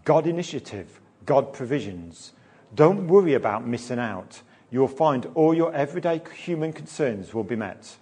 God 0.06 0.28
initiative, 0.28 1.00
God 1.26 1.54
provisions. 1.54 2.34
Don't 2.74 3.08
worry 3.08 3.34
about 3.34 3.68
missing 3.68 4.00
out. 4.00 4.42
You'll 4.72 4.88
find 4.88 5.28
all 5.36 5.54
your 5.54 5.74
everyday 5.74 6.22
human 6.34 6.74
concerns 6.74 7.34
will 7.34 7.44
be 7.44 7.56
met. 7.56 7.98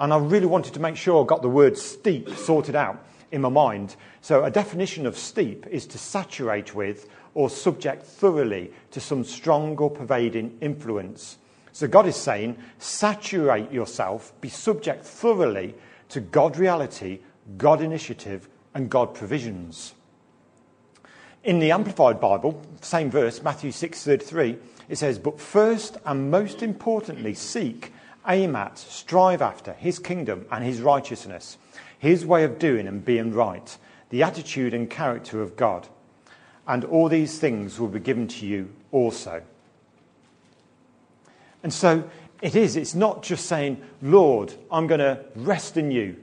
And 0.00 0.12
I 0.12 0.18
really 0.18 0.46
wanted 0.46 0.74
to 0.74 0.80
make 0.80 0.96
sure 0.96 1.22
I 1.22 1.26
got 1.26 1.42
the 1.42 1.48
word 1.48 1.76
steep 1.78 2.28
sorted 2.30 2.76
out 2.76 3.04
in 3.30 3.40
my 3.40 3.48
mind. 3.48 3.96
So, 4.20 4.44
a 4.44 4.50
definition 4.50 5.06
of 5.06 5.16
steep 5.16 5.66
is 5.68 5.86
to 5.86 5.98
saturate 5.98 6.74
with 6.74 7.08
or 7.34 7.50
subject 7.50 8.04
thoroughly 8.04 8.72
to 8.90 9.00
some 9.00 9.24
strong 9.24 9.76
or 9.76 9.90
pervading 9.90 10.58
influence. 10.60 11.38
So, 11.78 11.86
God 11.86 12.08
is 12.08 12.16
saying, 12.16 12.58
saturate 12.80 13.70
yourself, 13.70 14.32
be 14.40 14.48
subject 14.48 15.04
thoroughly 15.04 15.76
to 16.08 16.18
God 16.18 16.56
reality, 16.56 17.20
God 17.56 17.80
initiative, 17.80 18.48
and 18.74 18.90
God 18.90 19.14
provisions. 19.14 19.94
In 21.44 21.60
the 21.60 21.70
Amplified 21.70 22.20
Bible, 22.20 22.60
same 22.80 23.12
verse, 23.12 23.44
Matthew 23.44 23.70
6:33, 23.70 24.58
it 24.88 24.98
says, 24.98 25.20
"But 25.20 25.38
first 25.40 25.98
and 26.04 26.32
most 26.32 26.64
importantly, 26.64 27.32
seek 27.32 27.92
aim 28.26 28.56
at, 28.56 28.76
strive 28.76 29.40
after 29.40 29.72
his 29.74 30.00
kingdom 30.00 30.46
and 30.50 30.64
his 30.64 30.80
righteousness, 30.80 31.58
his 31.96 32.26
way 32.26 32.42
of 32.42 32.58
doing 32.58 32.88
and 32.88 33.04
being 33.04 33.32
right, 33.32 33.78
the 34.10 34.24
attitude 34.24 34.74
and 34.74 34.90
character 34.90 35.40
of 35.40 35.54
God. 35.54 35.86
And 36.66 36.84
all 36.84 37.08
these 37.08 37.38
things 37.38 37.78
will 37.78 37.86
be 37.86 38.00
given 38.00 38.26
to 38.26 38.46
you 38.46 38.70
also. 38.90 39.44
And 41.62 41.72
so 41.72 42.08
it 42.40 42.54
is, 42.54 42.76
it's 42.76 42.94
not 42.94 43.22
just 43.22 43.46
saying, 43.46 43.82
Lord, 44.00 44.54
I'm 44.70 44.86
going 44.86 45.00
to 45.00 45.24
rest 45.34 45.76
in 45.76 45.90
you, 45.90 46.16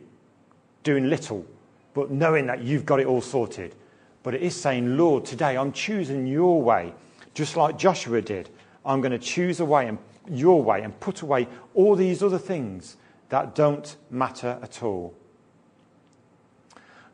doing 0.83 1.09
little, 1.09 1.45
but 1.93 2.11
knowing 2.11 2.47
that 2.47 2.63
you've 2.63 2.85
got 2.85 2.99
it 2.99 3.07
all 3.07 3.21
sorted. 3.21 3.75
But 4.23 4.33
it 4.33 4.41
is 4.41 4.55
saying, 4.55 4.97
Lord, 4.97 5.25
today 5.25 5.57
I'm 5.57 5.71
choosing 5.71 6.25
your 6.25 6.61
way, 6.61 6.93
just 7.33 7.57
like 7.57 7.77
Joshua 7.77 8.21
did. 8.21 8.49
I'm 8.85 9.01
going 9.01 9.11
to 9.11 9.19
choose 9.19 9.59
a 9.59 9.65
way 9.65 9.87
and 9.87 9.97
your 10.29 10.63
way 10.63 10.81
and 10.81 10.99
put 10.99 11.21
away 11.21 11.47
all 11.73 11.95
these 11.95 12.23
other 12.23 12.39
things 12.39 12.97
that 13.29 13.55
don't 13.55 13.95
matter 14.09 14.59
at 14.61 14.81
all. 14.81 15.13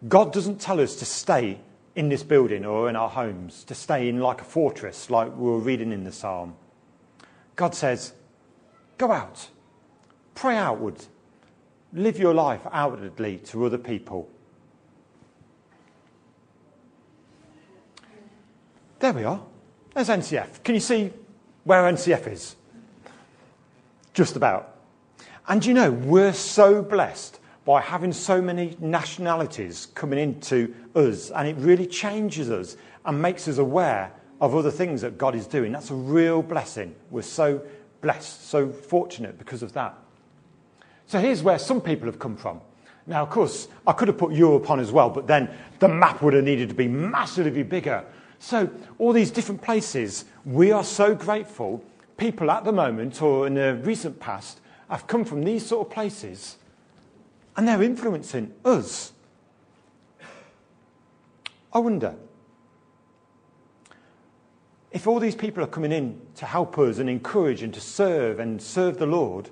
God 0.08 0.34
doesn't 0.34 0.60
tell 0.60 0.80
us 0.80 0.96
to 0.98 1.06
stay 1.06 1.60
in 1.96 2.10
this 2.10 2.24
building 2.24 2.66
or 2.66 2.90
in 2.90 2.96
our 2.96 3.10
homes, 3.10 3.64
to 3.66 3.76
stay 3.76 4.08
in 4.10 4.20
like 4.20 4.42
a 4.42 4.46
fortress, 4.46 5.10
like 5.10 5.36
we 5.36 5.50
were 5.50 5.60
reading 5.60 5.92
in 5.92 6.04
the 6.04 6.12
psalm. 6.12 6.56
God 7.62 7.76
says, 7.76 8.13
go 8.97 9.12
out, 9.12 9.47
pray 10.34 10.58
outward, 10.58 10.95
live 11.93 12.17
your 12.17 12.34
life 12.34 12.62
outwardly 12.71 13.38
to 13.38 13.63
other 13.63 13.78
people. 13.78 14.28
There 18.97 19.13
we 19.13 19.26
are. 19.26 19.39
There's 19.93 20.10
NCF. 20.10 20.63
Can 20.63 20.74
you 20.74 20.82
see 20.82 21.13
where 21.63 21.84
NCF 21.84 22.32
is? 22.32 22.56
Just 24.15 24.36
about. 24.36 24.78
And 25.47 25.63
you 25.63 25.76
know, 25.76 25.91
we're 25.91 26.34
so 26.34 26.82
blessed 26.82 27.39
by 27.63 27.80
having 27.80 28.12
so 28.12 28.41
many 28.41 28.76
nationalities 28.80 29.86
coming 29.93 30.17
into 30.17 30.74
us, 30.95 31.30
and 31.30 31.47
it 31.47 31.58
really 31.58 31.86
changes 31.86 32.50
us 32.50 32.76
and 33.06 33.21
makes 33.21 33.47
us 33.47 33.60
aware 33.60 34.12
of 34.42 34.56
other 34.56 34.72
things 34.72 35.02
that 35.02 35.18
God 35.20 35.36
is 35.36 35.46
doing. 35.46 35.72
That's 35.72 35.92
a 35.92 35.96
real 35.96 36.42
blessing. 36.42 36.96
We're 37.12 37.22
so 37.22 37.62
blessed, 38.02 38.50
so 38.50 38.70
fortunate 38.70 39.38
because 39.38 39.62
of 39.62 39.72
that. 39.74 39.96
So 41.06 41.20
here's 41.20 41.44
where 41.44 41.60
some 41.60 41.80
people 41.80 42.08
have 42.08 42.18
come 42.18 42.36
from. 42.36 42.60
Now, 43.06 43.22
of 43.22 43.30
course, 43.30 43.68
I 43.86 43.94
could 43.94 44.08
have 44.08 44.18
put 44.18 44.34
Europe 44.34 44.70
on 44.70 44.80
as 44.80 44.92
well, 44.92 45.10
but 45.10 45.28
then 45.28 45.50
the 45.80 45.88
map 45.88 46.22
would 46.22 46.34
have 46.34 46.44
needed 46.44 46.70
to 46.70 46.76
be 46.76 46.88
massively 46.88 47.64
bigger. 47.64 48.04
So, 48.40 48.70
all 48.98 49.14
these 49.14 49.30
different 49.30 49.62
places, 49.62 50.26
we 50.46 50.72
are 50.72 50.84
so 50.84 51.14
grateful 51.14 51.84
people 52.18 52.50
at 52.50 52.64
the 52.64 52.72
moment 52.72 53.22
or 53.22 53.46
in 53.48 53.56
the 53.56 53.76
recent 53.84 54.20
past 54.20 54.60
have 54.90 55.08
come 55.08 55.24
from 55.24 55.44
these 55.44 55.66
sort 55.66 55.88
of 55.88 55.94
places 55.94 56.58
and 57.56 57.68
they're 57.68 57.84
influencing 57.84 58.54
us. 58.66 59.14
I 61.74 61.80
wonder 61.80 62.16
if 64.92 65.08
all 65.08 65.20
these 65.20 65.36
people 65.36 65.64
are 65.64 65.68
coming 65.68 65.92
in 65.92 66.20
to 66.36 66.46
help 66.46 66.78
us 66.78 66.98
and 66.98 67.10
encourage 67.10 67.64
and 67.64 67.74
to 67.74 67.82
serve 67.82 68.40
and 68.40 68.62
serve 68.62 68.98
the 68.98 69.06
Lord, 69.06 69.50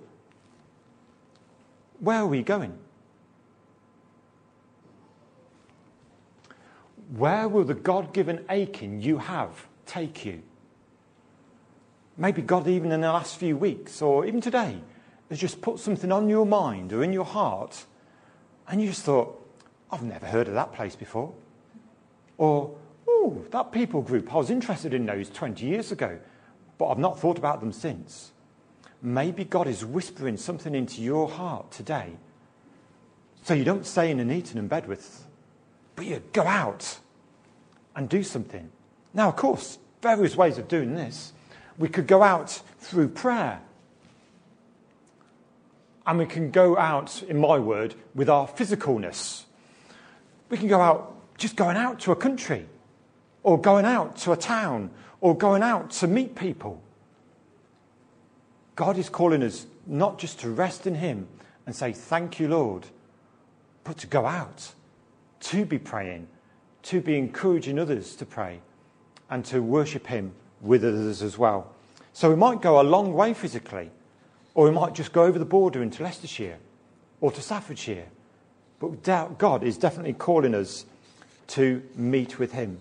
where 2.00 2.18
are 2.20 2.28
we 2.28 2.44
going? 2.44 2.78
Where 7.16 7.48
will 7.48 7.64
the 7.64 7.74
God 7.74 8.14
given 8.14 8.46
aching 8.50 9.02
you 9.02 9.18
have 9.18 9.68
take 9.86 10.26
you? 10.26 10.44
maybe 12.20 12.42
God, 12.42 12.68
even 12.68 12.92
in 12.92 13.02
the 13.02 13.12
last 13.12 13.38
few 13.38 13.58
weeks 13.58 14.02
or 14.02 14.26
even 14.26 14.42
today, 14.42 14.78
has 15.30 15.40
just 15.40 15.62
put 15.62 15.80
something 15.80 16.12
on 16.12 16.30
your 16.30 16.46
mind 16.46 16.92
or 16.94 17.04
in 17.04 17.14
your 17.14 17.26
heart, 17.26 17.86
and 18.68 18.82
you 18.82 18.90
just 18.90 19.04
thought, 19.04 19.36
I've 19.90 20.04
never 20.04 20.28
heard 20.28 20.48
of 20.48 20.54
that 20.54 20.74
place 20.74 20.96
before. 20.96 21.34
Or, 22.38 22.76
oh, 23.20 23.46
that 23.52 23.72
people 23.72 24.02
group, 24.02 24.34
I 24.34 24.38
was 24.38 24.50
interested 24.50 24.94
in 24.94 25.06
those 25.06 25.30
20 25.30 25.66
years 25.66 25.92
ago, 25.92 26.20
but 26.78 26.88
I've 26.88 27.00
not 27.00 27.20
thought 27.20 27.38
about 27.38 27.60
them 27.60 27.72
since. 27.72 28.32
Maybe 29.02 29.44
God 29.44 29.68
is 29.68 29.86
whispering 29.86 30.38
something 30.38 30.74
into 30.76 31.02
your 31.02 31.30
heart 31.30 31.72
today. 31.72 32.18
So 33.44 33.54
you 33.54 33.64
don't 33.64 33.86
stay 33.86 34.12
in 34.12 34.20
an 34.20 34.32
eating 34.32 34.58
in 34.58 34.68
bed 34.68 34.88
with, 34.88 35.26
but 35.96 36.06
you 36.06 36.22
go 36.34 36.44
out 36.44 37.00
and 37.96 38.10
do 38.10 38.24
something. 38.24 38.70
Now, 39.14 39.30
of 39.30 39.36
course, 39.36 39.78
various 40.02 40.36
ways 40.36 40.58
of 40.58 40.68
doing 40.68 40.96
this. 40.96 41.34
We 41.78 41.90
could 41.90 42.08
go 42.08 42.24
out 42.24 42.62
through 42.80 43.10
prayer. 43.10 43.62
And 46.06 46.18
we 46.18 46.26
can 46.26 46.52
go 46.52 46.78
out, 46.78 47.22
in 47.24 47.40
my 47.40 47.60
word, 47.60 47.96
with 48.16 48.30
our 48.30 48.48
physicalness. 48.48 49.44
We 50.50 50.58
can 50.58 50.68
go 50.68 50.82
out 50.82 51.16
just 51.38 51.56
going 51.56 51.78
out 51.78 52.00
to 52.02 52.12
a 52.12 52.16
country, 52.16 52.66
or 53.50 53.60
going 53.60 53.84
out 53.84 54.16
to 54.16 54.32
a 54.32 54.38
town, 54.38 54.92
or 55.22 55.36
going 55.36 55.64
out 55.64 55.90
to 55.90 56.06
meet 56.06 56.36
people. 56.36 56.80
God 58.76 58.96
is 58.96 59.10
calling 59.10 59.42
us 59.42 59.66
not 59.88 60.20
just 60.20 60.42
to 60.42 60.52
rest 60.52 60.86
in 60.86 60.94
Him 60.94 61.28
and 61.66 61.76
say, 61.76 61.92
Thank 61.92 62.40
you, 62.40 62.48
Lord, 62.48 62.86
but 63.84 63.98
to 63.98 64.06
go 64.06 64.28
out, 64.28 64.74
to 65.40 65.66
be 65.66 65.80
praying, 65.80 66.28
to 66.84 67.02
be 67.02 67.18
encouraging 67.18 67.80
others 67.80 68.16
to 68.18 68.26
pray, 68.28 68.60
and 69.32 69.44
to 69.46 69.64
worship 69.64 70.06
Him 70.06 70.32
with 70.62 70.86
others 70.86 71.24
as 71.24 71.40
well. 71.40 71.74
So 72.14 72.30
we 72.30 72.36
might 72.36 72.62
go 72.62 72.80
a 72.80 72.84
long 72.84 73.16
way 73.16 73.34
physically, 73.34 73.90
or 74.54 74.66
we 74.66 74.72
might 74.72 74.94
just 74.94 75.12
go 75.12 75.24
over 75.24 75.40
the 75.40 75.44
border 75.44 75.82
into 75.82 76.04
Leicestershire 76.04 76.60
or 77.20 77.32
to 77.32 77.42
Staffordshire. 77.42 78.10
But 78.78 79.38
God 79.40 79.64
is 79.64 79.76
definitely 79.76 80.14
calling 80.14 80.54
us 80.54 80.86
to 81.48 81.82
meet 81.96 82.38
with 82.38 82.52
Him. 82.52 82.80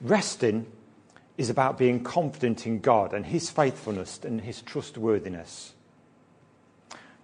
Resting 0.00 0.66
is 1.36 1.50
about 1.50 1.78
being 1.78 2.02
confident 2.02 2.66
in 2.66 2.80
God 2.80 3.12
and 3.12 3.26
His 3.26 3.50
faithfulness 3.50 4.20
and 4.22 4.40
His 4.40 4.62
trustworthiness. 4.62 5.74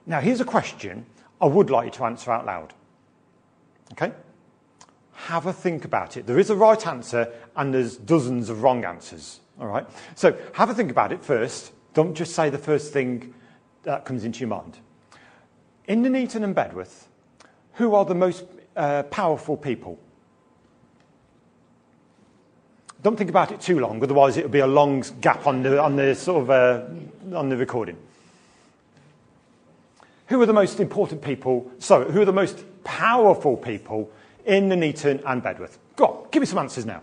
Now, 0.07 0.21
here's 0.21 0.41
a 0.41 0.45
question 0.45 1.07
I 1.41 1.47
would 1.47 1.71
like 1.71 1.87
you 1.87 1.93
to 1.93 2.05
answer 2.05 2.31
out 2.31 2.47
loud. 2.47 2.75
Okay? 3.93 4.13
have 5.27 5.47
a 5.47 5.53
think 5.53 5.85
about 5.85 6.17
it. 6.17 6.27
There 6.27 6.39
is 6.39 6.51
a 6.51 6.57
right 6.57 6.87
answer 6.87 7.31
and 7.55 7.75
there's 7.75 7.97
dozens 7.97 8.49
of 8.49 8.63
wrong 8.63 8.85
answers. 8.85 9.41
All 9.61 9.67
right? 9.67 9.87
So 10.15 10.37
have 10.55 10.71
a 10.71 10.75
think 10.75 10.91
about 10.91 11.13
it 11.13 11.23
first. 11.23 11.73
Don't 11.93 12.15
just 12.15 12.35
say 12.35 12.49
the 12.49 12.59
first 12.59 12.93
thing 12.93 13.35
that 13.83 14.05
comes 14.05 14.25
into 14.25 14.41
your 14.41 14.49
mind. 14.49 14.79
In 15.87 16.03
Nuneaton 16.03 16.43
and 16.43 16.55
Bedworth, 16.55 17.09
who 17.75 17.95
are 17.95 18.05
the 18.05 18.15
most 18.15 18.45
uh, 18.77 19.03
powerful 19.05 19.57
people? 19.57 19.99
Don't 23.03 23.17
think 23.17 23.31
about 23.31 23.51
it 23.51 23.61
too 23.61 23.81
long, 23.81 24.03
otherwise 24.03 24.37
it'll 24.37 24.51
be 24.51 24.59
a 24.59 24.67
long 24.67 25.05
gap 25.21 25.47
on 25.47 25.63
the, 25.63 25.83
on 25.83 25.97
the 25.97 26.15
sort 26.15 26.43
of 26.43 26.51
uh, 26.51 27.37
on 27.37 27.49
the 27.49 27.57
recording. 27.57 27.97
Who 30.27 30.41
are 30.43 30.47
the 30.47 30.53
most 30.53 30.81
important 30.81 31.23
people? 31.23 31.71
Sorry, 31.79 32.11
who 32.13 32.21
are 32.21 32.27
the 32.27 32.33
most 32.33 32.65
powerful 32.85 33.57
people 33.57 34.11
in 34.45 34.69
the 34.69 34.77
Nuneaton 34.77 35.23
and 35.27 35.43
Bedworth? 35.43 35.79
Go 35.97 36.07
on, 36.07 36.27
give 36.31 36.41
me 36.41 36.47
some 36.47 36.59
answers 36.59 36.85
now. 36.85 37.03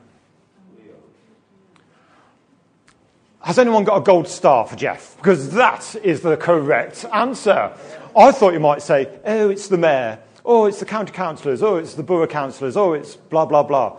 Has 3.42 3.58
anyone 3.58 3.84
got 3.84 3.98
a 3.98 4.02
gold 4.02 4.28
star 4.28 4.68
for 4.68 4.76
Jeff? 4.76 5.16
Because 5.18 5.52
that 5.52 5.96
is 6.04 6.22
the 6.22 6.38
correct 6.38 7.06
answer. 7.14 7.72
I 8.16 8.32
thought 8.32 8.54
you 8.54 8.60
might 8.60 8.82
say, 8.82 9.10
oh, 9.26 9.50
it's 9.50 9.68
the 9.68 9.78
mayor, 9.78 10.20
oh, 10.46 10.66
it's 10.66 10.80
the 10.80 10.86
county 10.86 11.12
councillors, 11.12 11.64
oh, 11.64 11.78
it's 11.78 11.94
the 11.94 12.04
borough 12.04 12.28
councillors, 12.28 12.76
oh, 12.78 12.94
it's 12.94 13.16
blah, 13.16 13.46
blah, 13.46 13.64
blah. 13.64 13.98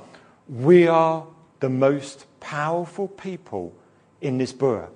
We 0.49 0.87
are 0.87 1.27
the 1.61 1.69
most 1.69 2.27
powerful 2.41 3.09
people 3.09 3.75
in 4.21 4.39
this 4.39 4.53
borough. 4.53 4.91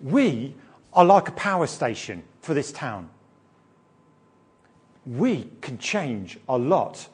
We 0.00 0.54
are 0.92 1.04
like 1.04 1.28
a 1.28 1.32
power 1.32 1.66
station 1.66 2.24
for 2.40 2.54
this 2.54 2.72
town. 2.72 3.10
We 5.06 5.50
can 5.60 5.78
change 5.78 6.38
a 6.48 6.58
lot 6.58 7.08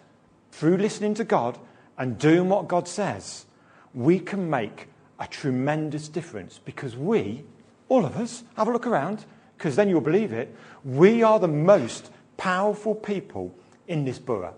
through 0.51 0.79
listening 0.79 1.15
to 1.15 1.25
God 1.25 1.59
and 1.99 2.19
doing 2.19 2.49
what 2.49 2.69
God 2.69 2.89
says. 2.89 3.47
We 3.95 4.19
can 4.19 4.51
make 4.51 4.89
a 5.19 5.27
tremendous 5.27 6.09
difference 6.09 6.61
because 6.65 6.97
we, 6.97 7.45
all 7.89 8.05
of 8.05 8.17
us, 8.17 8.45
have 8.57 8.69
a 8.69 8.73
look 8.73 8.87
around, 8.87 9.25
because 9.57 9.77
then 9.77 9.89
you'll 9.89 10.01
believe 10.01 10.33
it, 10.33 10.55
we 10.85 11.23
are 11.23 11.39
the 11.39 11.49
most 11.49 12.11
powerful 12.37 12.95
people 12.95 13.55
in 13.89 14.05
this 14.05 14.19
borough. 14.19 14.55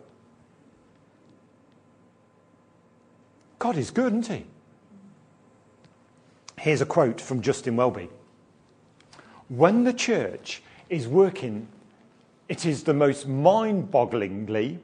God 3.59 3.77
is 3.77 3.91
good, 3.91 4.13
isn't 4.15 4.35
he? 4.35 4.45
Here's 6.59 6.81
a 6.81 6.87
quote 6.87 7.21
from 7.21 7.41
Justin 7.43 7.77
Welby. 7.77 8.09
When 9.49 9.85
the 9.85 9.93
church 9.93 10.63
is 10.89 11.09
working, 11.09 11.69
it 12.49 12.67
is 12.67 12.85
the 12.85 12.95
most 12.95 13.27
mind 13.27 13.91
bogglingly, 13.91 14.79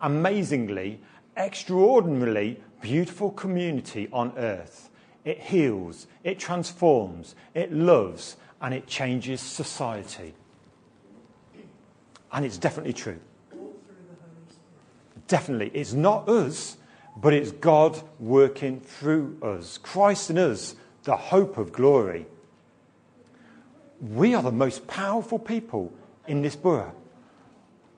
amazingly, 0.00 1.00
extraordinarily 1.36 2.60
beautiful 2.80 3.30
community 3.30 4.08
on 4.12 4.32
earth 4.36 4.90
it 5.24 5.40
heals, 5.40 6.06
it 6.22 6.38
transforms, 6.38 7.34
it 7.54 7.72
loves, 7.72 8.36
and 8.60 8.74
it 8.74 8.86
changes 8.86 9.40
society. 9.40 10.34
And 12.32 12.44
it's 12.44 12.58
definitely 12.58 12.92
true. 12.92 13.18
Definitely. 15.26 15.70
It's 15.72 15.94
not 15.94 16.28
us, 16.28 16.76
but 17.16 17.32
it's 17.32 17.52
God 17.52 18.00
working 18.18 18.80
through 18.80 19.38
us. 19.42 19.78
Christ 19.78 20.30
in 20.30 20.38
us, 20.38 20.74
the 21.04 21.16
hope 21.16 21.58
of 21.58 21.72
glory. 21.72 22.26
We 24.00 24.34
are 24.34 24.42
the 24.42 24.52
most 24.52 24.86
powerful 24.86 25.38
people 25.38 25.92
in 26.26 26.42
this 26.42 26.56
borough. 26.56 26.94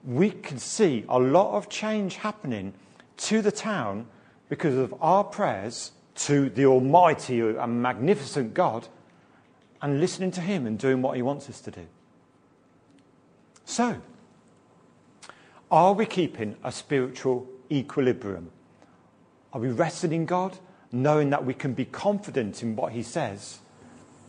We 0.03 0.29
can 0.31 0.59
see 0.59 1.03
a 1.09 1.19
lot 1.19 1.57
of 1.57 1.67
change 1.69 2.17
happening 2.17 2.73
to 3.17 3.41
the 3.41 3.51
town 3.51 4.07
because 4.49 4.75
of 4.75 4.93
our 5.01 5.23
prayers 5.23 5.91
to 6.15 6.49
the 6.49 6.65
Almighty 6.65 7.41
and 7.41 7.81
magnificent 7.81 8.53
God 8.53 8.87
and 9.81 9.99
listening 9.99 10.31
to 10.31 10.41
Him 10.41 10.65
and 10.65 10.77
doing 10.77 11.01
what 11.01 11.15
He 11.15 11.21
wants 11.21 11.49
us 11.49 11.59
to 11.61 11.71
do. 11.71 11.85
So, 13.65 13.97
are 15.69 15.93
we 15.93 16.05
keeping 16.05 16.55
a 16.63 16.71
spiritual 16.71 17.47
equilibrium? 17.69 18.51
Are 19.57 19.59
we 19.59 19.69
resting 19.69 20.13
in 20.13 20.27
God, 20.27 20.55
knowing 20.91 21.31
that 21.31 21.43
we 21.43 21.55
can 21.55 21.73
be 21.73 21.83
confident 21.83 22.61
in 22.61 22.75
what 22.75 22.91
He 22.91 23.01
says, 23.01 23.57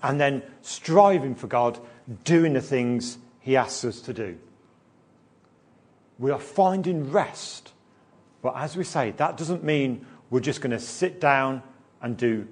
and 0.02 0.18
then 0.18 0.42
striving 0.62 1.34
for 1.34 1.48
God, 1.48 1.78
doing 2.24 2.54
the 2.54 2.62
things 2.62 3.18
He 3.38 3.54
asks 3.54 3.84
us 3.84 4.00
to 4.00 4.14
do? 4.14 4.38
We 6.18 6.30
are 6.30 6.38
finding 6.38 7.10
rest. 7.10 7.74
But 8.40 8.56
as 8.56 8.74
we 8.74 8.84
say, 8.84 9.10
that 9.18 9.36
doesn't 9.36 9.62
mean 9.62 10.06
we're 10.30 10.40
just 10.40 10.62
going 10.62 10.70
to 10.70 10.80
sit 10.80 11.20
down 11.20 11.62
and 12.00 12.16
do 12.16 12.48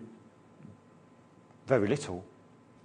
very 1.67 1.89
little 1.89 2.27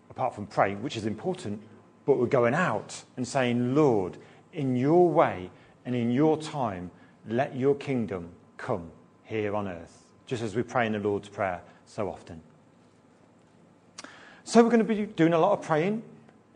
apart 0.09 0.33
from 0.33 0.47
praying, 0.47 0.81
which 0.81 0.95
is 0.95 1.05
important, 1.05 1.61
but 2.05 2.17
we're 2.17 2.27
going 2.27 2.53
out 2.53 3.03
and 3.17 3.27
saying, 3.27 3.75
Lord, 3.75 4.15
in 4.53 4.77
your 4.77 5.09
way 5.09 5.51
and 5.85 5.93
in 5.93 6.11
your 6.11 6.37
time, 6.37 6.91
let 7.27 7.57
your 7.57 7.75
kingdom 7.75 8.29
come 8.55 8.89
here 9.31 9.55
on 9.55 9.65
earth, 9.65 10.03
just 10.27 10.43
as 10.43 10.55
we 10.55 10.61
pray 10.61 10.85
in 10.85 10.91
the 10.91 10.99
Lord's 10.99 11.29
Prayer 11.29 11.61
so 11.85 12.09
often. 12.09 12.41
So, 14.43 14.61
we're 14.61 14.69
going 14.69 14.85
to 14.85 14.93
be 14.93 15.05
doing 15.05 15.31
a 15.31 15.39
lot 15.39 15.53
of 15.53 15.61
praying 15.61 16.03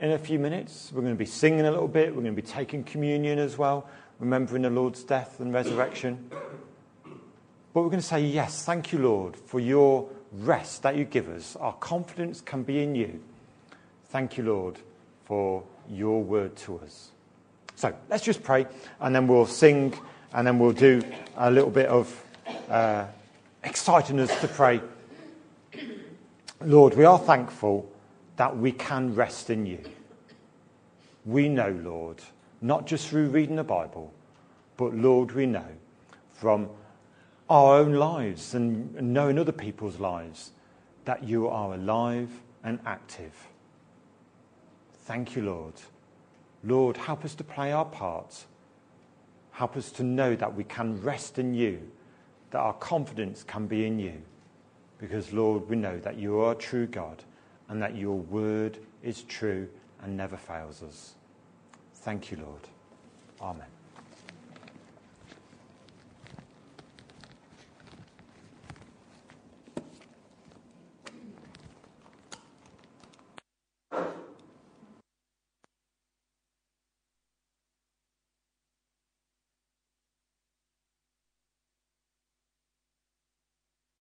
in 0.01 0.11
a 0.11 0.19
few 0.19 0.37
minutes. 0.37 0.91
We're 0.93 1.01
going 1.01 1.13
to 1.13 1.17
be 1.17 1.25
singing 1.25 1.61
a 1.61 1.71
little 1.71 1.87
bit. 1.87 2.09
We're 2.09 2.21
going 2.21 2.35
to 2.35 2.41
be 2.41 2.47
taking 2.47 2.83
communion 2.83 3.39
as 3.39 3.57
well, 3.57 3.87
remembering 4.19 4.63
the 4.63 4.69
Lord's 4.69 5.03
death 5.03 5.39
and 5.39 5.53
resurrection. 5.53 6.29
But 6.29 7.81
we're 7.81 7.89
going 7.89 8.01
to 8.01 8.05
say, 8.05 8.21
Yes, 8.21 8.65
thank 8.65 8.91
you, 8.91 8.99
Lord, 8.99 9.37
for 9.37 9.61
your 9.61 10.09
rest 10.33 10.83
that 10.83 10.97
you 10.97 11.05
give 11.05 11.29
us. 11.29 11.55
Our 11.55 11.73
confidence 11.73 12.41
can 12.41 12.63
be 12.63 12.83
in 12.83 12.93
you. 12.93 13.21
Thank 14.09 14.37
you, 14.37 14.43
Lord, 14.43 14.79
for 15.23 15.63
your 15.89 16.21
word 16.21 16.57
to 16.57 16.79
us. 16.79 17.11
So 17.75 17.95
let's 18.09 18.23
just 18.23 18.43
pray, 18.43 18.67
and 18.99 19.15
then 19.15 19.27
we'll 19.27 19.45
sing, 19.45 19.97
and 20.33 20.45
then 20.45 20.59
we'll 20.59 20.73
do 20.73 21.01
a 21.37 21.49
little 21.49 21.69
bit 21.69 21.87
of 21.87 22.24
uh, 22.69 23.05
exciting 23.63 24.19
us 24.19 24.39
to 24.41 24.47
pray. 24.47 24.81
Lord, 26.61 26.95
we 26.95 27.05
are 27.05 27.19
thankful 27.19 27.89
that 28.37 28.57
we 28.57 28.71
can 28.71 29.15
rest 29.15 29.49
in 29.49 29.65
you. 29.65 29.79
We 31.25 31.49
know, 31.49 31.77
Lord, 31.83 32.21
not 32.61 32.85
just 32.85 33.07
through 33.07 33.29
reading 33.29 33.55
the 33.55 33.63
Bible, 33.63 34.13
but 34.77 34.93
Lord, 34.93 35.31
we 35.31 35.45
know 35.45 35.65
from 36.33 36.69
our 37.49 37.77
own 37.77 37.93
lives 37.93 38.53
and 38.53 38.93
knowing 38.95 39.37
other 39.37 39.51
people's 39.51 39.99
lives, 39.99 40.51
that 41.05 41.23
you 41.23 41.47
are 41.47 41.75
alive 41.75 42.29
and 42.63 42.79
active. 42.85 43.33
Thank 45.03 45.35
you, 45.35 45.43
Lord. 45.43 45.73
Lord, 46.63 46.97
help 46.97 47.23
us 47.23 47.35
to 47.35 47.43
play 47.43 47.71
our 47.71 47.85
part. 47.85 48.45
Help 49.51 49.77
us 49.77 49.91
to 49.91 50.03
know 50.03 50.35
that 50.35 50.55
we 50.55 50.63
can 50.63 50.99
rest 51.01 51.37
in 51.37 51.53
you, 51.53 51.91
that 52.55 52.61
our 52.61 52.73
confidence 52.75 53.43
can 53.43 53.67
be 53.67 53.85
in 53.85 53.99
you. 53.99 54.13
Because, 54.97 55.33
Lord, 55.33 55.67
we 55.67 55.75
know 55.75 55.99
that 55.99 56.15
you 56.15 56.39
are 56.39 56.53
a 56.53 56.55
true 56.55 56.87
God 56.87 57.21
and 57.67 57.81
that 57.81 57.97
your 57.97 58.15
word 58.15 58.77
is 59.03 59.23
true 59.23 59.67
and 60.01 60.15
never 60.15 60.37
fails 60.37 60.81
us. 60.81 61.15
Thank 61.95 62.31
you, 62.31 62.37
Lord. 62.37 62.61
Amen. 63.41 63.74